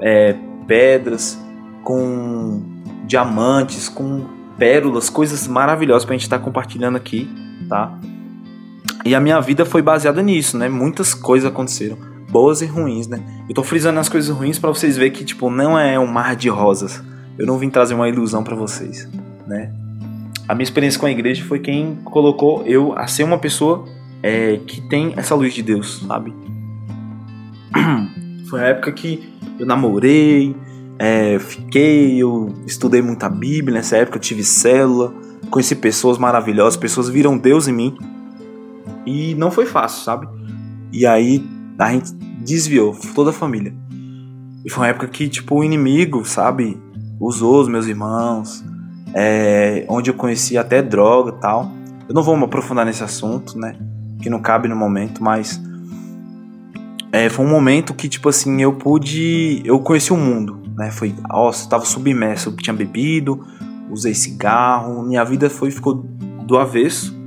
é, 0.00 0.36
pedras, 0.66 1.38
com 1.82 2.62
diamantes, 3.06 3.88
com 3.88 4.24
pérolas, 4.58 5.08
coisas 5.08 5.48
maravilhosas 5.48 6.04
pra 6.04 6.14
gente 6.14 6.22
estar 6.22 6.38
compartilhando 6.38 6.96
aqui, 6.96 7.28
tá? 7.68 7.98
E 9.04 9.14
a 9.14 9.20
minha 9.20 9.40
vida 9.40 9.64
foi 9.64 9.82
baseada 9.82 10.22
nisso, 10.22 10.58
né? 10.58 10.68
Muitas 10.68 11.14
coisas 11.14 11.50
aconteceram, 11.50 11.96
boas 12.30 12.60
e 12.60 12.66
ruins, 12.66 13.08
né? 13.08 13.22
Eu 13.48 13.54
tô 13.54 13.62
frisando 13.62 13.98
as 13.98 14.08
coisas 14.08 14.34
ruins 14.34 14.58
para 14.58 14.70
vocês 14.70 14.96
verem 14.96 15.12
que, 15.12 15.24
tipo, 15.24 15.50
não 15.50 15.78
é 15.78 15.98
um 15.98 16.06
mar 16.06 16.36
de 16.36 16.48
rosas. 16.48 17.02
Eu 17.38 17.46
não 17.46 17.58
vim 17.58 17.70
trazer 17.70 17.94
uma 17.94 18.08
ilusão 18.08 18.44
para 18.44 18.54
vocês, 18.54 19.08
né? 19.46 19.72
A 20.46 20.54
minha 20.54 20.64
experiência 20.64 20.98
com 20.98 21.06
a 21.06 21.10
igreja 21.10 21.44
foi 21.44 21.60
quem 21.60 21.96
colocou 22.04 22.64
eu 22.66 22.92
a 22.98 23.06
ser 23.06 23.22
uma 23.22 23.38
pessoa 23.38 23.86
é, 24.22 24.58
que 24.66 24.80
tem 24.82 25.14
essa 25.16 25.34
luz 25.34 25.54
de 25.54 25.62
Deus, 25.62 26.04
sabe? 26.06 26.34
Foi 28.50 28.60
a 28.60 28.64
época 28.64 28.90
que 28.90 29.32
eu 29.60 29.64
namorei, 29.64 30.56
é, 30.98 31.38
fiquei, 31.38 32.20
eu 32.20 32.52
estudei 32.66 33.00
muita 33.00 33.28
Bíblia. 33.28 33.76
Nessa 33.76 33.96
época 33.96 34.18
eu 34.18 34.20
tive 34.20 34.42
célula, 34.42 35.14
conheci 35.50 35.76
pessoas 35.76 36.18
maravilhosas, 36.18 36.76
pessoas 36.76 37.08
viram 37.08 37.38
Deus 37.38 37.68
em 37.68 37.72
mim. 37.72 37.96
E 39.06 39.34
não 39.34 39.50
foi 39.50 39.66
fácil, 39.66 40.04
sabe? 40.04 40.28
E 40.92 41.06
aí 41.06 41.44
a 41.78 41.92
gente 41.92 42.12
desviou, 42.14 42.96
toda 43.14 43.30
a 43.30 43.32
família. 43.32 43.74
E 44.64 44.70
foi 44.70 44.84
uma 44.84 44.88
época 44.88 45.08
que, 45.08 45.28
tipo, 45.28 45.56
o 45.56 45.64
inimigo, 45.64 46.24
sabe, 46.24 46.80
usou 47.18 47.60
os 47.60 47.68
meus 47.68 47.86
irmãos, 47.86 48.64
é, 49.14 49.86
onde 49.88 50.10
eu 50.10 50.14
conheci 50.14 50.58
até 50.58 50.82
droga 50.82 51.30
e 51.36 51.40
tal. 51.40 51.70
Eu 52.08 52.14
não 52.14 52.22
vou 52.22 52.36
me 52.36 52.44
aprofundar 52.44 52.84
nesse 52.84 53.02
assunto, 53.02 53.58
né? 53.58 53.76
Que 54.20 54.28
não 54.28 54.40
cabe 54.40 54.68
no 54.68 54.76
momento, 54.76 55.22
mas 55.22 55.60
é, 57.12 57.28
foi 57.28 57.44
um 57.44 57.48
momento 57.48 57.94
que, 57.94 58.08
tipo 58.08 58.28
assim, 58.28 58.60
eu 58.62 58.72
pude. 58.74 59.62
Eu 59.64 59.78
conheci 59.80 60.12
o 60.12 60.16
mundo, 60.16 60.60
né? 60.76 60.90
Foi. 60.90 61.14
Nossa, 61.28 61.64
eu 61.64 61.70
tava 61.70 61.84
submerso, 61.84 62.50
eu 62.50 62.56
tinha 62.56 62.74
bebido, 62.74 63.44
usei 63.90 64.14
cigarro, 64.14 65.02
minha 65.02 65.24
vida 65.24 65.48
foi 65.50 65.70
ficou 65.70 65.94
do 66.44 66.58
avesso. 66.58 67.18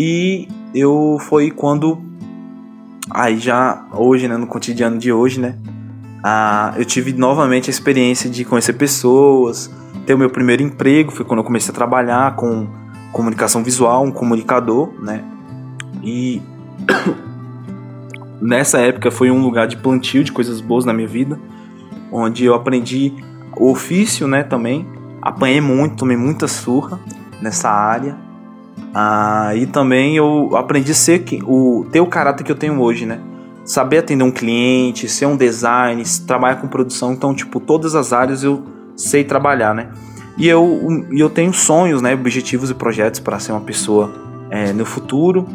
E 0.00 0.46
eu 0.72 1.18
foi 1.18 1.50
quando 1.50 2.00
aí 3.10 3.36
já 3.36 3.84
hoje, 3.92 4.28
né, 4.28 4.36
no 4.36 4.46
cotidiano 4.46 4.96
de 4.96 5.12
hoje, 5.12 5.40
né, 5.40 5.56
ah, 6.22 6.72
eu 6.76 6.84
tive 6.84 7.12
novamente 7.12 7.68
a 7.68 7.72
experiência 7.72 8.30
de 8.30 8.44
conhecer 8.44 8.74
pessoas, 8.74 9.68
ter 10.06 10.14
o 10.14 10.18
meu 10.18 10.30
primeiro 10.30 10.62
emprego, 10.62 11.10
foi 11.10 11.24
quando 11.26 11.40
eu 11.40 11.44
comecei 11.44 11.72
a 11.72 11.74
trabalhar 11.74 12.36
com 12.36 12.68
comunicação 13.12 13.64
visual, 13.64 14.04
um 14.04 14.12
comunicador, 14.12 14.92
né? 15.02 15.24
E 16.00 16.40
nessa 18.40 18.78
época 18.78 19.10
foi 19.10 19.32
um 19.32 19.42
lugar 19.42 19.66
de 19.66 19.76
plantio 19.78 20.22
de 20.22 20.30
coisas 20.30 20.60
boas 20.60 20.84
na 20.84 20.92
minha 20.92 21.08
vida, 21.08 21.40
onde 22.12 22.44
eu 22.44 22.54
aprendi 22.54 23.12
o 23.56 23.72
ofício, 23.72 24.28
né, 24.28 24.44
também. 24.44 24.86
Apanhei 25.20 25.60
muito, 25.60 25.96
tomei 25.96 26.16
muita 26.16 26.46
surra 26.46 27.00
nessa 27.42 27.68
área 27.68 28.27
ah, 29.00 29.54
e 29.54 29.64
também 29.64 30.16
eu 30.16 30.56
aprendi 30.56 30.90
a 30.90 30.94
ser 30.94 31.24
o 31.44 31.86
ter 31.92 32.00
o 32.00 32.06
caráter 32.06 32.42
que 32.42 32.50
eu 32.50 32.56
tenho 32.56 32.80
hoje, 32.80 33.06
né? 33.06 33.20
Saber 33.64 33.98
atender 33.98 34.24
um 34.24 34.30
cliente, 34.32 35.08
ser 35.08 35.26
um 35.26 35.36
design, 35.36 36.02
trabalhar 36.26 36.56
com 36.56 36.66
produção, 36.66 37.12
então 37.12 37.32
tipo 37.32 37.60
todas 37.60 37.94
as 37.94 38.12
áreas 38.12 38.42
eu 38.42 38.64
sei 38.96 39.22
trabalhar, 39.22 39.72
né? 39.72 39.90
E 40.36 40.48
eu, 40.48 41.06
eu 41.12 41.30
tenho 41.30 41.52
sonhos, 41.52 42.02
né, 42.02 42.12
objetivos 42.12 42.70
e 42.70 42.74
projetos 42.74 43.20
para 43.20 43.38
ser 43.38 43.52
uma 43.52 43.60
pessoa 43.60 44.12
é, 44.50 44.72
no 44.72 44.84
futuro 44.84 45.46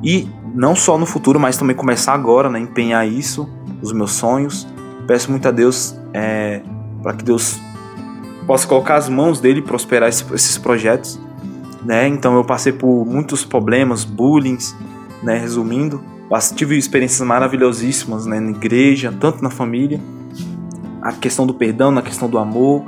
e 0.00 0.28
não 0.54 0.76
só 0.76 0.96
no 0.96 1.06
futuro, 1.06 1.40
mas 1.40 1.56
também 1.56 1.74
começar 1.74 2.14
agora, 2.14 2.48
né, 2.48 2.60
empenhar 2.60 3.04
isso, 3.08 3.48
os 3.82 3.92
meus 3.92 4.12
sonhos. 4.12 4.64
Peço 5.08 5.28
muito 5.28 5.48
a 5.48 5.50
Deus 5.50 5.98
é, 6.14 6.62
para 7.02 7.14
que 7.14 7.24
Deus 7.24 7.58
possa 8.46 8.64
colocar 8.64 8.94
as 8.94 9.08
mãos 9.08 9.40
dele 9.40 9.58
e 9.58 9.62
prosperar 9.62 10.08
esses 10.08 10.56
projetos 10.56 11.25
né? 11.84 12.08
Então 12.08 12.34
eu 12.36 12.44
passei 12.44 12.72
por 12.72 13.04
muitos 13.04 13.44
problemas, 13.44 14.04
bullying, 14.04 14.58
né? 15.22 15.38
Resumindo, 15.38 16.02
tive 16.54 16.76
experiências 16.76 17.26
maravilhosíssimas 17.26 18.26
né? 18.26 18.40
na 18.40 18.50
igreja, 18.50 19.14
tanto 19.18 19.42
na 19.42 19.50
família, 19.50 20.00
a 21.02 21.12
questão 21.12 21.46
do 21.46 21.54
perdão, 21.54 21.90
na 21.90 22.02
questão 22.02 22.28
do 22.28 22.38
amor. 22.38 22.84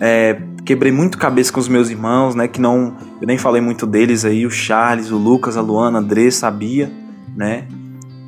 É, 0.00 0.40
quebrei 0.64 0.92
muito 0.92 1.18
cabeça 1.18 1.52
com 1.52 1.60
os 1.60 1.68
meus 1.68 1.90
irmãos, 1.90 2.34
né? 2.34 2.46
Que 2.46 2.60
não, 2.60 2.94
eu 3.20 3.26
nem 3.26 3.38
falei 3.38 3.60
muito 3.60 3.86
deles 3.86 4.24
aí, 4.24 4.46
o 4.46 4.50
Charles, 4.50 5.10
o 5.10 5.16
Lucas, 5.16 5.56
a 5.56 5.60
Luana, 5.60 5.98
a 5.98 6.00
André, 6.00 6.30
sabia, 6.30 6.92
né? 7.34 7.66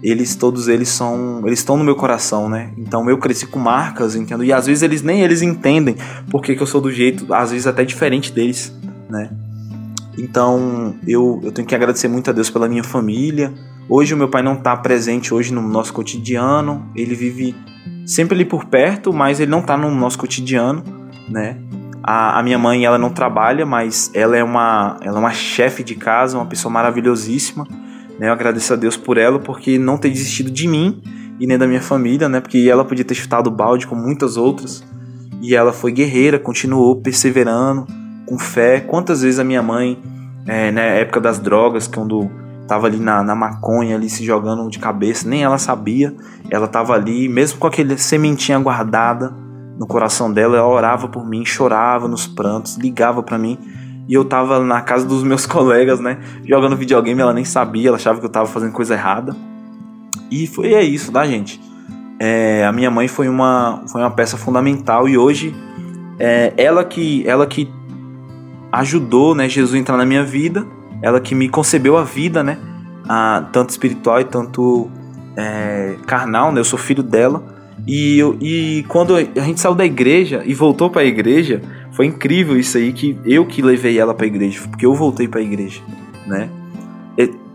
Eles 0.02 0.36
todos 0.36 0.68
eles 0.68 0.88
são, 0.88 1.42
eles 1.44 1.58
estão 1.58 1.76
no 1.76 1.84
meu 1.84 1.96
coração, 1.96 2.48
né? 2.48 2.70
Então 2.78 3.08
eu 3.10 3.18
cresci 3.18 3.46
com 3.46 3.58
marcas, 3.58 4.14
entendo. 4.14 4.44
E 4.44 4.52
às 4.52 4.66
vezes 4.66 4.82
eles 4.82 5.02
nem 5.02 5.22
eles 5.22 5.42
entendem 5.42 5.96
porque 6.30 6.54
que 6.54 6.62
eu 6.62 6.66
sou 6.66 6.80
do 6.80 6.90
jeito, 6.90 7.32
às 7.34 7.50
vezes 7.50 7.66
até 7.66 7.84
diferente 7.84 8.32
deles, 8.32 8.72
né? 9.10 9.30
Então 10.18 10.96
eu, 11.06 11.40
eu 11.42 11.52
tenho 11.52 11.66
que 11.66 11.74
agradecer 11.74 12.08
muito 12.08 12.28
a 12.28 12.32
Deus 12.32 12.50
pela 12.50 12.68
minha 12.68 12.82
família. 12.82 13.52
Hoje 13.88 14.12
o 14.12 14.16
meu 14.16 14.28
pai 14.28 14.42
não 14.42 14.54
está 14.54 14.76
presente 14.76 15.32
hoje 15.32 15.54
no 15.54 15.62
nosso 15.62 15.92
cotidiano. 15.92 16.90
Ele 16.94 17.14
vive 17.14 17.54
sempre 18.04 18.34
ali 18.34 18.44
por 18.44 18.64
perto, 18.64 19.12
mas 19.12 19.38
ele 19.38 19.50
não 19.50 19.60
está 19.60 19.76
no 19.76 19.90
nosso 19.94 20.18
cotidiano, 20.18 20.82
né? 21.28 21.56
A, 22.02 22.38
a, 22.38 22.42
minha 22.42 22.58
mãe 22.58 22.84
ela 22.84 22.98
não 22.98 23.10
trabalha, 23.10 23.66
mas 23.66 24.10
ela 24.14 24.36
é 24.36 24.42
uma 24.42 24.96
ela 25.02 25.18
é 25.18 25.20
uma 25.20 25.32
chefe 25.32 25.84
de 25.84 25.94
casa, 25.94 26.36
uma 26.36 26.46
pessoa 26.46 26.72
maravilhosíssima. 26.72 27.66
Né? 28.18 28.28
Eu 28.28 28.32
agradeço 28.32 28.72
a 28.72 28.76
Deus 28.76 28.96
por 28.96 29.18
ela 29.18 29.38
porque 29.38 29.78
não 29.78 29.96
ter 29.96 30.10
desistido 30.10 30.50
de 30.50 30.66
mim 30.66 31.00
e 31.38 31.46
nem 31.46 31.56
da 31.56 31.66
minha 31.66 31.82
família, 31.82 32.28
né? 32.28 32.40
Porque 32.40 32.66
ela 32.70 32.84
podia 32.84 33.04
ter 33.04 33.14
chutado 33.14 33.46
o 33.46 33.50
balde 33.50 33.86
como 33.86 34.02
muitas 34.02 34.36
outras. 34.36 34.82
E 35.40 35.54
ela 35.54 35.72
foi 35.72 35.92
guerreira, 35.92 36.38
continuou 36.38 36.96
perseverando 36.96 37.86
com 38.28 38.38
fé. 38.38 38.80
Quantas 38.80 39.22
vezes 39.22 39.40
a 39.40 39.44
minha 39.44 39.62
mãe, 39.62 39.98
é, 40.46 40.70
na 40.70 40.82
época 40.82 41.20
das 41.20 41.38
drogas, 41.38 41.86
quando 41.86 42.30
tava 42.66 42.86
ali 42.86 42.98
na, 42.98 43.22
na 43.22 43.34
maconha, 43.34 43.96
ali 43.96 44.10
se 44.10 44.24
jogando 44.24 44.68
de 44.68 44.78
cabeça, 44.78 45.26
nem 45.26 45.42
ela 45.42 45.56
sabia, 45.56 46.14
ela 46.50 46.68
tava 46.68 46.92
ali, 46.92 47.28
mesmo 47.28 47.58
com 47.58 47.66
aquele 47.66 47.96
sementinha 47.96 48.58
guardada 48.58 49.34
no 49.78 49.86
coração 49.86 50.30
dela, 50.30 50.56
ela 50.56 50.66
orava 50.66 51.08
por 51.08 51.26
mim, 51.26 51.44
chorava 51.44 52.06
nos 52.06 52.26
prantos, 52.26 52.76
ligava 52.76 53.22
para 53.22 53.38
mim. 53.38 53.58
E 54.06 54.14
eu 54.14 54.24
tava 54.24 54.58
na 54.60 54.80
casa 54.80 55.06
dos 55.06 55.22
meus 55.22 55.44
colegas, 55.46 56.00
né? 56.00 56.18
Jogando 56.44 56.76
videogame, 56.76 57.20
ela 57.20 57.32
nem 57.32 57.44
sabia, 57.44 57.88
ela 57.88 57.96
achava 57.96 58.18
que 58.18 58.26
eu 58.26 58.30
tava 58.30 58.46
fazendo 58.46 58.72
coisa 58.72 58.94
errada. 58.94 59.34
E 60.30 60.46
foi 60.46 60.74
é 60.74 60.82
isso, 60.82 61.10
tá, 61.10 61.26
gente? 61.26 61.60
É, 62.20 62.66
a 62.66 62.72
minha 62.72 62.90
mãe 62.90 63.06
foi 63.06 63.28
uma, 63.28 63.82
foi 63.86 64.00
uma 64.00 64.10
peça 64.10 64.36
fundamental 64.36 65.08
e 65.08 65.16
hoje 65.16 65.54
é, 66.18 66.52
ela 66.56 66.84
que 66.84 67.22
ela 67.26 67.46
que 67.46 67.70
ajudou, 68.72 69.34
né, 69.34 69.48
Jesus 69.48 69.74
a 69.74 69.78
entrar 69.78 69.96
na 69.96 70.04
minha 70.04 70.24
vida, 70.24 70.66
ela 71.02 71.20
que 71.20 71.34
me 71.34 71.48
concebeu 71.48 71.96
a 71.96 72.04
vida, 72.04 72.42
né, 72.42 72.58
a, 73.08 73.48
tanto 73.52 73.70
espiritual 73.70 74.20
e 74.20 74.24
tanto 74.24 74.90
é, 75.36 75.96
carnal, 76.06 76.52
né, 76.52 76.60
eu 76.60 76.64
sou 76.64 76.78
filho 76.78 77.02
dela. 77.02 77.56
E, 77.86 78.18
eu, 78.18 78.36
e 78.40 78.84
quando 78.88 79.16
a 79.16 79.40
gente 79.40 79.60
saiu 79.60 79.74
da 79.74 79.84
igreja 79.84 80.42
e 80.44 80.52
voltou 80.52 80.90
para 80.90 81.02
a 81.02 81.04
igreja, 81.04 81.62
foi 81.92 82.06
incrível 82.06 82.58
isso 82.58 82.76
aí 82.76 82.92
que 82.92 83.18
eu 83.24 83.46
que 83.46 83.62
levei 83.62 83.98
ela 83.98 84.12
para 84.12 84.26
a 84.26 84.28
igreja, 84.28 84.60
porque 84.68 84.84
eu 84.84 84.94
voltei 84.94 85.26
para 85.26 85.40
a 85.40 85.42
igreja, 85.42 85.80
né? 86.26 86.50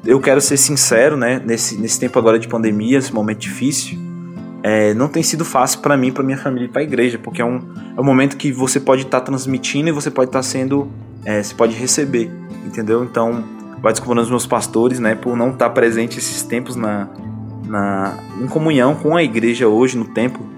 Eu 0.06 0.19
quero 0.19 0.41
ser 0.41 0.58
sincero, 0.58 1.15
né? 1.15 1.41
Nesse, 1.45 1.80
nesse 1.80 1.97
tempo 1.99 2.19
agora 2.19 2.38
de 2.38 2.47
pandemia, 2.47 2.97
esse 2.97 3.13
momento 3.13 3.39
difícil, 3.39 3.97
é, 4.63 4.93
não 4.93 5.10
tem 5.10 5.21
sido 5.21 5.43
fácil 5.43 5.80
para 5.82 5.97
mim, 5.97 6.12
para 6.12 6.23
minha 6.23 6.38
família, 6.38 6.69
para 6.69 6.82
a 6.82 6.84
igreja, 6.84 7.19
porque 7.19 7.41
é 7.41 7.45
um, 7.45 7.60
é 7.97 7.99
um 7.99 8.04
momento 8.04 8.38
que 8.38 8.49
você 8.49 8.80
pode 8.80 9.02
estar 9.02 9.19
tá 9.19 9.26
transmitindo 9.26 9.89
e 9.89 9.91
você 9.91 10.10
pode 10.10 10.30
estar 10.30 10.39
tá 10.39 10.43
sendo, 10.43 10.89
é, 11.26 11.43
você 11.43 11.54
pode 11.54 11.76
receber, 11.76 12.32
entendeu? 12.65 13.04
Então, 13.04 13.43
vai 13.82 13.91
desculpando 13.91 14.21
os 14.21 14.30
meus 14.30 14.47
pastores, 14.47 14.99
né, 14.99 15.15
por 15.15 15.36
não 15.36 15.49
estar 15.49 15.67
tá 15.67 15.69
presente 15.69 16.17
esses 16.17 16.43
tempos 16.43 16.78
na, 16.78 17.10
na, 17.67 18.17
em 18.41 18.47
comunhão 18.47 18.95
com 18.95 19.17
a 19.17 19.21
igreja 19.21 19.67
hoje 19.67 19.97
no 19.97 20.06
templo, 20.06 20.49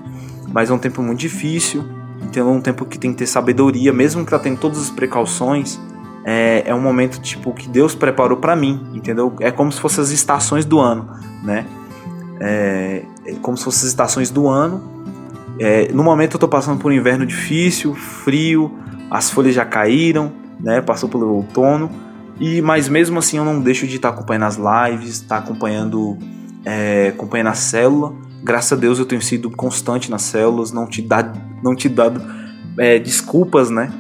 mas 0.54 0.70
é 0.70 0.74
um 0.74 0.78
tempo 0.78 1.02
muito 1.02 1.20
difícil, 1.20 1.84
então 2.22 2.48
é 2.48 2.52
um 2.52 2.62
tempo 2.62 2.86
que 2.86 3.00
tem 3.00 3.12
que 3.12 3.18
ter 3.18 3.26
sabedoria, 3.26 3.92
mesmo 3.92 4.24
que 4.24 4.30
tá 4.30 4.38
tendo 4.38 4.60
todas 4.60 4.78
as 4.80 4.92
precauções, 4.92 5.80
é, 6.24 6.64
é 6.68 6.76
um 6.76 6.82
momento 6.82 7.20
tipo 7.20 7.52
que 7.54 7.68
Deus 7.68 7.96
preparou 7.96 8.38
para 8.38 8.56
mim, 8.56 8.86
entendeu? 8.94 9.36
É 9.40 9.50
como 9.50 9.72
se 9.72 9.80
fossem 9.80 10.04
as 10.04 10.12
estações 10.12 10.64
do 10.64 10.80
ano, 10.80 11.10
né? 11.44 11.66
É, 12.40 13.04
é 13.26 13.34
como 13.42 13.58
se 13.58 13.64
fossem 13.64 13.82
as 13.82 13.88
estações 13.88 14.30
do 14.30 14.48
ano. 14.48 14.84
É, 15.60 15.92
no 15.94 16.04
momento 16.04 16.34
eu 16.34 16.38
estou 16.38 16.50
passando 16.50 16.80
por 16.80 16.92
um 16.92 16.96
inverno 16.96 17.26
difícil, 17.26 17.96
frio, 17.96 18.72
as 19.10 19.30
folhas 19.30 19.56
já 19.56 19.64
caíram, 19.64 20.32
né? 20.60 20.82
Passou 20.82 21.08
pelo 21.08 21.28
outono 21.28 21.90
E 22.40 22.62
mas 22.62 22.90
mesmo 22.90 23.20
assim 23.20 23.38
eu 23.38 23.46
não 23.46 23.62
deixo 23.62 23.88
de 23.88 23.96
estar 23.96 24.10
tá 24.10 24.16
acompanhando 24.16 24.44
as 24.44 24.58
lives, 24.58 25.22
estar 25.22 25.42
tá 25.42 25.44
acompanhando 25.44 26.18
é, 26.66 27.10
acompanhando 27.10 27.48
a 27.48 27.54
célula. 27.54 28.14
Graças 28.44 28.74
a 28.74 28.76
Deus 28.76 29.00
eu 29.00 29.06
tenho 29.06 29.22
sido 29.22 29.50
constante 29.50 30.12
nas 30.12 30.24
células, 30.24 30.72
não 30.72 30.86
te 30.86 31.02
dá, 31.02 31.34
não 31.64 31.76
te 31.76 31.88
dado 31.88 32.22
é, 32.78 33.00
desculpas, 33.00 33.70
né? 33.70 33.92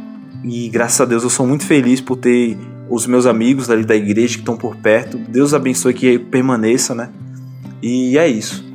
E 0.43 0.69
graças 0.69 1.00
a 1.02 1.06
Deus 1.06 1.24
eu 1.24 1.30
sou 1.30 1.48
muito 1.48 1.65
feliz 1.65 2.02
por 2.02 2.17
ter 2.17 2.58
os 2.89 3.08
meus 3.08 3.26
amigos 3.26 3.69
ali 3.69 3.84
da 3.84 3.95
igreja 3.95 4.36
que 4.36 4.41
estão 4.41 4.56
por 4.56 4.76
perto. 4.76 5.17
Deus 5.17 5.54
abençoe 5.54 5.93
que 5.93 6.19
permaneça, 6.19 6.93
né? 6.93 7.10
E 7.88 8.17
é 8.17 8.28
isso. 8.28 8.65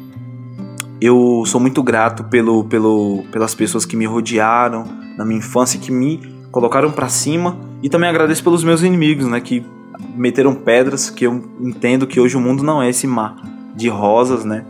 Eu 1.00 1.42
sou 1.44 1.60
muito 1.60 1.82
grato 1.82 2.22
pelo, 2.22 2.62
pelo, 2.62 3.24
pelas 3.32 3.56
pessoas 3.56 3.84
que 3.84 3.96
me 3.96 4.06
rodearam 4.06 4.84
na 5.18 5.24
minha 5.24 5.40
infância, 5.40 5.80
que 5.80 5.90
me 5.90 6.20
colocaram 6.52 6.92
para 6.92 7.08
cima. 7.08 7.58
E 7.82 7.88
também 7.88 8.08
agradeço 8.08 8.44
pelos 8.44 8.62
meus 8.62 8.82
inimigos, 8.84 9.26
né? 9.26 9.40
Que 9.40 9.66
meteram 10.14 10.54
pedras, 10.54 11.10
que 11.10 11.26
eu 11.26 11.42
entendo 11.60 12.06
que 12.06 12.20
hoje 12.20 12.36
o 12.36 12.40
mundo 12.40 12.62
não 12.62 12.80
é 12.80 12.88
esse 12.88 13.04
mar 13.08 13.34
de 13.74 13.88
rosas, 13.88 14.44
né? 14.44 14.64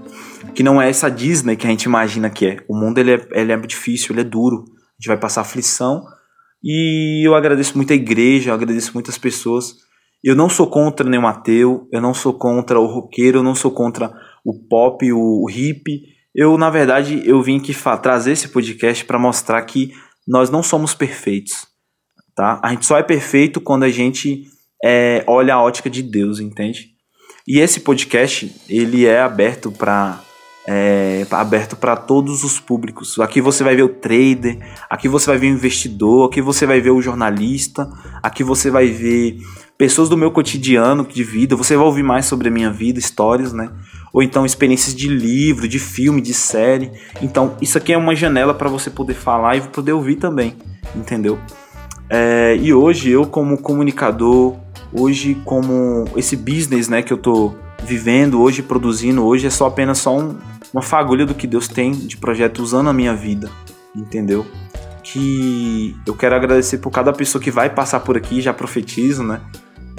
Que 0.55 0.63
não 0.63 0.81
é 0.81 0.89
essa 0.89 1.11
Disney 1.11 1.55
que 1.55 1.67
a 1.67 1.71
gente 1.71 1.83
imagina 1.83 2.31
que 2.31 2.47
é. 2.47 2.65
O 2.67 2.75
mundo 2.75 2.97
ele 2.97 3.13
é, 3.13 3.29
ele 3.33 3.53
é 3.53 3.57
difícil, 3.59 4.15
ele 4.15 4.23
é 4.23 4.25
duro. 4.25 4.65
A 4.65 4.95
gente 4.99 5.09
vai 5.09 5.19
passar 5.19 5.43
aflição 5.43 6.03
e 6.65 7.29
eu 7.29 7.35
agradeço 7.35 7.77
muito 7.77 7.93
a 7.93 7.97
igreja, 7.97 8.49
eu 8.49 8.55
agradeço 8.55 8.93
muitas 8.95 9.19
pessoas. 9.19 9.75
Eu 10.25 10.35
não 10.35 10.49
sou 10.49 10.67
contra 10.67 11.09
nenhum 11.09 11.27
ateu, 11.27 11.87
eu 11.93 12.01
não 12.01 12.15
sou 12.15 12.33
contra 12.33 12.81
o 12.81 12.87
roqueiro, 12.87 13.41
eu 13.41 13.43
não 13.43 13.55
sou 13.55 13.71
contra 13.71 14.11
o 14.45 14.55
pop, 14.55 15.13
o, 15.13 15.49
hip. 15.51 16.03
Eu, 16.35 16.57
na 16.57 16.71
verdade, 16.71 17.23
eu 17.25 17.43
vim 17.43 17.59
aqui 17.59 17.75
trazer 18.03 18.33
esse 18.33 18.49
podcast 18.49 19.05
para 19.05 19.19
mostrar 19.19 19.61
que 19.63 19.93
nós 20.27 20.51
não 20.51 20.63
somos 20.63 20.95
perfeitos, 20.95 21.67
tá? 22.37 22.61
A 22.63 22.71
gente 22.71 22.87
só 22.87 22.97
é 22.99 23.03
perfeito 23.03 23.61
quando 23.61 23.83
a 23.83 23.91
gente 23.91 24.45
é, 24.85 25.25
olha 25.27 25.55
a 25.55 25.63
ótica 25.63 25.91
de 25.91 26.03
Deus, 26.03 26.39
entende? 26.39 26.91
E 27.47 27.59
esse 27.59 27.81
podcast, 27.81 28.55
ele 28.69 29.07
é 29.07 29.21
aberto 29.21 29.73
para 29.73 30.23
é, 30.69 31.27
aberto 31.31 31.75
para 31.75 31.97
todos 31.97 32.45
os 32.45 32.61
públicos. 32.61 33.19
Aqui 33.19 33.41
você 33.41 33.65
vai 33.65 33.75
ver 33.75 33.83
o 33.83 33.89
trader, 33.89 34.59
aqui 34.89 35.09
você 35.09 35.27
vai 35.27 35.39
ver 35.39 35.49
o 35.49 35.55
investidor, 35.55 36.29
aqui 36.29 36.41
você 36.41 36.65
vai 36.65 36.81
ver 36.81 36.91
o 36.91 37.03
jornalista, 37.03 37.91
aqui 38.23 38.45
você 38.45 38.71
vai 38.71 38.87
ver 38.87 39.39
pessoas 39.77 40.09
do 40.09 40.17
meu 40.17 40.31
cotidiano 40.31 41.05
de 41.05 41.25
vida. 41.25 41.57
Você 41.57 41.77
vai 41.77 41.87
ouvir 41.87 42.03
mais 42.03 42.27
sobre 42.27 42.49
a 42.49 42.51
minha 42.53 42.71
vida, 42.71 42.99
histórias, 42.99 43.53
né? 43.53 43.73
Ou 44.13 44.23
então 44.23 44.45
experiências 44.45 44.95
de 44.95 45.09
livro, 45.09 45.69
de 45.69 45.79
filme, 45.79 46.21
de 46.21 46.35
série. 46.35 46.91
Então 47.23 47.57
isso 47.61 47.79
aqui 47.79 47.93
é 47.93 47.97
uma 47.97 48.15
janela 48.15 48.55
para 48.55 48.69
você 48.69 48.91
poder 48.91 49.15
falar 49.15 49.57
e 49.57 49.61
poder 49.61 49.93
ouvir 49.93 50.17
também, 50.17 50.57
entendeu? 50.95 51.39
É, 52.09 52.57
e 52.61 52.75
hoje 52.75 53.11
eu 53.11 53.25
como 53.25 53.57
comunicador, 53.59 54.57
hoje 54.93 55.41
como 55.45 56.07
esse 56.17 56.35
business, 56.35 56.89
né, 56.89 57.03
que 57.03 57.13
eu 57.13 57.19
tô 57.19 57.55
vivendo 57.85 58.41
hoje, 58.41 58.63
produzindo 58.63 59.25
hoje, 59.25 59.47
é 59.47 59.51
só 59.51 59.67
apenas 59.67 59.99
só 59.99 60.19
um, 60.19 60.37
uma 60.73 60.83
fagulha 60.83 61.25
do 61.25 61.35
que 61.35 61.47
Deus 61.47 61.69
tem 61.69 61.93
de 61.93 62.17
projeto 62.17 62.61
usando 62.61 62.91
a 62.91 62.93
minha 62.93 63.15
vida, 63.15 63.49
entendeu? 63.95 64.45
Que 65.03 65.97
eu 66.07 66.15
quero 66.15 66.35
agradecer 66.35 66.79
por 66.79 66.91
cada 66.91 67.13
pessoa 67.13 67.43
que 67.43 67.51
vai 67.51 67.71
passar 67.71 68.01
por 68.01 68.17
aqui, 68.17 68.41
já 68.41 68.53
profetizo, 68.53 69.23
né? 69.23 69.41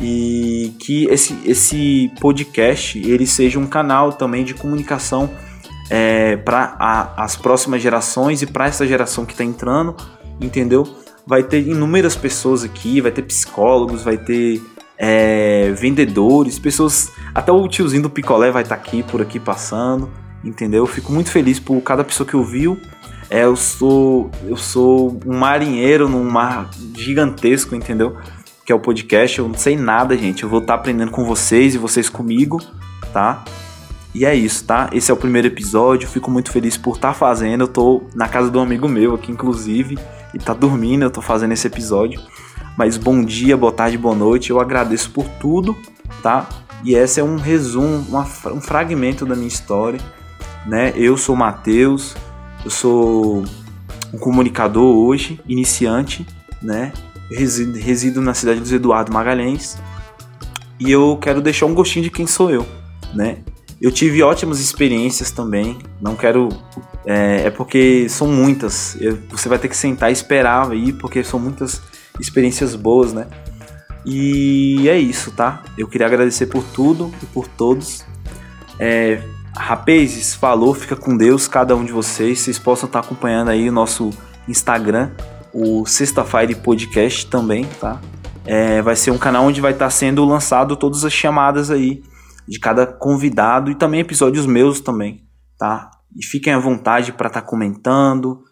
E 0.01 0.73
que 0.79 1.05
esse, 1.05 1.37
esse 1.45 2.11
podcast 2.19 2.97
ele 2.97 3.27
seja 3.27 3.59
um 3.59 3.67
canal 3.67 4.13
também 4.13 4.43
de 4.43 4.53
comunicação 4.53 5.29
é, 5.91 6.37
para 6.37 7.13
as 7.17 7.35
próximas 7.35 7.81
gerações 7.81 8.41
e 8.41 8.47
para 8.47 8.65
essa 8.65 8.87
geração 8.87 9.25
que 9.25 9.33
está 9.33 9.43
entrando, 9.43 9.95
entendeu? 10.39 10.87
Vai 11.27 11.43
ter 11.43 11.67
inúmeras 11.67 12.15
pessoas 12.15 12.63
aqui, 12.63 12.99
vai 12.99 13.11
ter 13.11 13.21
psicólogos, 13.21 14.01
vai 14.01 14.17
ter 14.17 14.61
é, 14.97 15.71
vendedores, 15.71 16.57
pessoas. 16.57 17.11
Até 17.35 17.51
o 17.51 17.67
tiozinho 17.67 18.03
do 18.03 18.09
picolé 18.09 18.51
vai 18.51 18.63
estar 18.63 18.75
tá 18.75 18.81
aqui, 18.81 19.03
por 19.03 19.21
aqui 19.21 19.39
passando, 19.39 20.09
entendeu? 20.43 20.83
Eu 20.83 20.87
fico 20.87 21.11
muito 21.11 21.29
feliz 21.29 21.59
por 21.59 21.79
cada 21.81 22.03
pessoa 22.03 22.27
que 22.27 22.35
ouviu. 22.35 22.79
É, 23.29 23.43
eu 23.43 23.55
sou 23.55 24.29
eu 24.45 24.57
sou 24.57 25.19
um 25.25 25.37
marinheiro 25.37 26.07
num 26.09 26.23
mar 26.23 26.69
gigantesco, 26.95 27.75
entendeu? 27.75 28.17
Que 28.65 28.71
é 28.71 28.75
o 28.75 28.79
podcast. 28.79 29.39
Eu 29.39 29.47
não 29.47 29.57
sei 29.57 29.75
nada, 29.75 30.17
gente. 30.17 30.43
Eu 30.43 30.49
vou 30.49 30.59
estar 30.59 30.73
tá 30.73 30.79
aprendendo 30.79 31.11
com 31.11 31.25
vocês 31.25 31.75
e 31.75 31.77
vocês 31.77 32.09
comigo, 32.09 32.61
tá? 33.13 33.43
E 34.13 34.25
é 34.25 34.35
isso, 34.35 34.65
tá? 34.65 34.89
Esse 34.91 35.09
é 35.09 35.13
o 35.13 35.17
primeiro 35.17 35.47
episódio. 35.47 36.07
Fico 36.07 36.29
muito 36.29 36.51
feliz 36.51 36.77
por 36.77 36.95
estar 36.95 37.09
tá 37.09 37.13
fazendo. 37.13 37.61
Eu 37.61 37.67
tô 37.67 38.03
na 38.13 38.27
casa 38.27 38.51
de 38.51 38.57
um 38.57 38.61
amigo 38.61 38.87
meu 38.87 39.15
aqui, 39.15 39.31
inclusive, 39.31 39.97
e 40.33 40.37
tá 40.37 40.53
dormindo. 40.53 41.03
Eu 41.03 41.11
tô 41.11 41.21
fazendo 41.21 41.53
esse 41.53 41.65
episódio. 41.65 42.21
Mas 42.77 42.97
bom 42.97 43.23
dia, 43.23 43.55
boa 43.55 43.71
tarde, 43.71 43.97
boa 43.97 44.15
noite. 44.15 44.49
Eu 44.49 44.59
agradeço 44.59 45.11
por 45.11 45.25
tudo, 45.39 45.75
tá? 46.21 46.47
E 46.83 46.95
esse 46.95 47.19
é 47.19 47.23
um 47.23 47.35
resumo, 47.35 48.05
uma, 48.09 48.27
um 48.47 48.61
fragmento 48.61 49.25
da 49.25 49.35
minha 49.35 49.47
história, 49.47 49.99
né? 50.65 50.93
Eu 50.95 51.15
sou 51.15 51.35
Matheus, 51.35 52.15
eu 52.65 52.71
sou 52.71 53.43
um 54.13 54.17
comunicador 54.17 54.95
hoje, 54.95 55.39
iniciante, 55.47 56.25
né? 56.61 56.91
Resido, 57.31 57.79
resido 57.79 58.21
na 58.21 58.33
cidade 58.33 58.59
dos 58.59 58.71
Eduardo 58.71 59.11
Magalhães 59.11 59.77
e 60.79 60.91
eu 60.91 61.15
quero 61.21 61.41
deixar 61.41 61.67
um 61.67 61.75
gostinho 61.75 62.03
de 62.03 62.09
quem 62.09 62.25
sou 62.25 62.49
eu, 62.49 62.65
né? 63.13 63.37
Eu 63.79 63.91
tive 63.91 64.23
ótimas 64.23 64.59
experiências 64.59 65.29
também. 65.29 65.77
Não 66.01 66.15
quero. 66.15 66.49
É, 67.05 67.43
é 67.45 67.49
porque 67.51 68.07
são 68.09 68.27
muitas. 68.27 68.95
Eu, 68.99 69.17
você 69.29 69.47
vai 69.47 69.59
ter 69.59 69.67
que 69.67 69.77
sentar 69.77 70.09
e 70.09 70.13
esperar 70.13 70.71
aí, 70.71 70.91
porque 70.93 71.23
são 71.23 71.39
muitas 71.39 71.81
experiências 72.19 72.75
boas, 72.75 73.13
né? 73.13 73.27
E 74.05 74.89
é 74.89 74.97
isso, 74.97 75.31
tá? 75.31 75.63
Eu 75.77 75.87
queria 75.87 76.07
agradecer 76.07 76.47
por 76.47 76.63
tudo 76.63 77.11
e 77.21 77.25
por 77.27 77.47
todos. 77.47 78.03
É, 78.79 79.21
rapazes, 79.55 80.33
falou, 80.33 80.73
fica 80.73 80.95
com 80.95 81.15
Deus, 81.15 81.47
cada 81.47 81.75
um 81.75 81.85
de 81.85 81.91
vocês. 81.91 82.39
Vocês 82.39 82.57
possam 82.57 82.87
estar 82.87 82.99
acompanhando 82.99 83.49
aí 83.49 83.69
o 83.69 83.71
nosso 83.71 84.11
Instagram, 84.47 85.11
o 85.53 85.85
Sexta-feira 85.85 86.55
Podcast 86.55 87.27
também, 87.27 87.65
tá? 87.79 88.01
É, 88.45 88.81
vai 88.81 88.95
ser 88.95 89.11
um 89.11 89.17
canal 89.17 89.45
onde 89.45 89.61
vai 89.61 89.71
estar 89.71 89.89
sendo 89.89 90.25
lançado 90.25 90.75
todas 90.75 91.05
as 91.05 91.13
chamadas 91.13 91.69
aí 91.69 92.01
de 92.47 92.59
cada 92.59 92.85
convidado 92.85 93.69
e 93.69 93.75
também 93.75 93.99
episódios 93.99 94.45
meus 94.45 94.79
também, 94.79 95.23
tá? 95.57 95.91
E 96.17 96.25
fiquem 96.25 96.53
à 96.53 96.59
vontade 96.59 97.13
para 97.13 97.27
estar 97.27 97.43
comentando, 97.43 98.43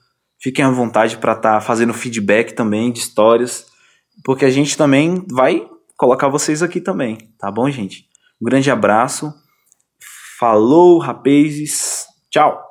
Fiquem 0.41 0.63
à 0.63 0.71
vontade 0.71 1.17
para 1.17 1.33
estar 1.33 1.55
tá 1.55 1.61
fazendo 1.61 1.93
feedback 1.93 2.53
também 2.53 2.91
de 2.91 2.99
histórias, 2.99 3.65
porque 4.23 4.45
a 4.45 4.49
gente 4.49 4.77
também 4.77 5.25
vai 5.29 5.67
colocar 5.97 6.29
vocês 6.29 6.63
aqui 6.63 6.79
também, 6.79 7.17
tá 7.37 7.51
bom, 7.51 7.69
gente? 7.69 8.05
Um 8.41 8.45
grande 8.45 8.71
abraço. 8.71 9.33
Falou, 10.39 10.97
rapazes. 10.97 12.05
Tchau. 12.31 12.68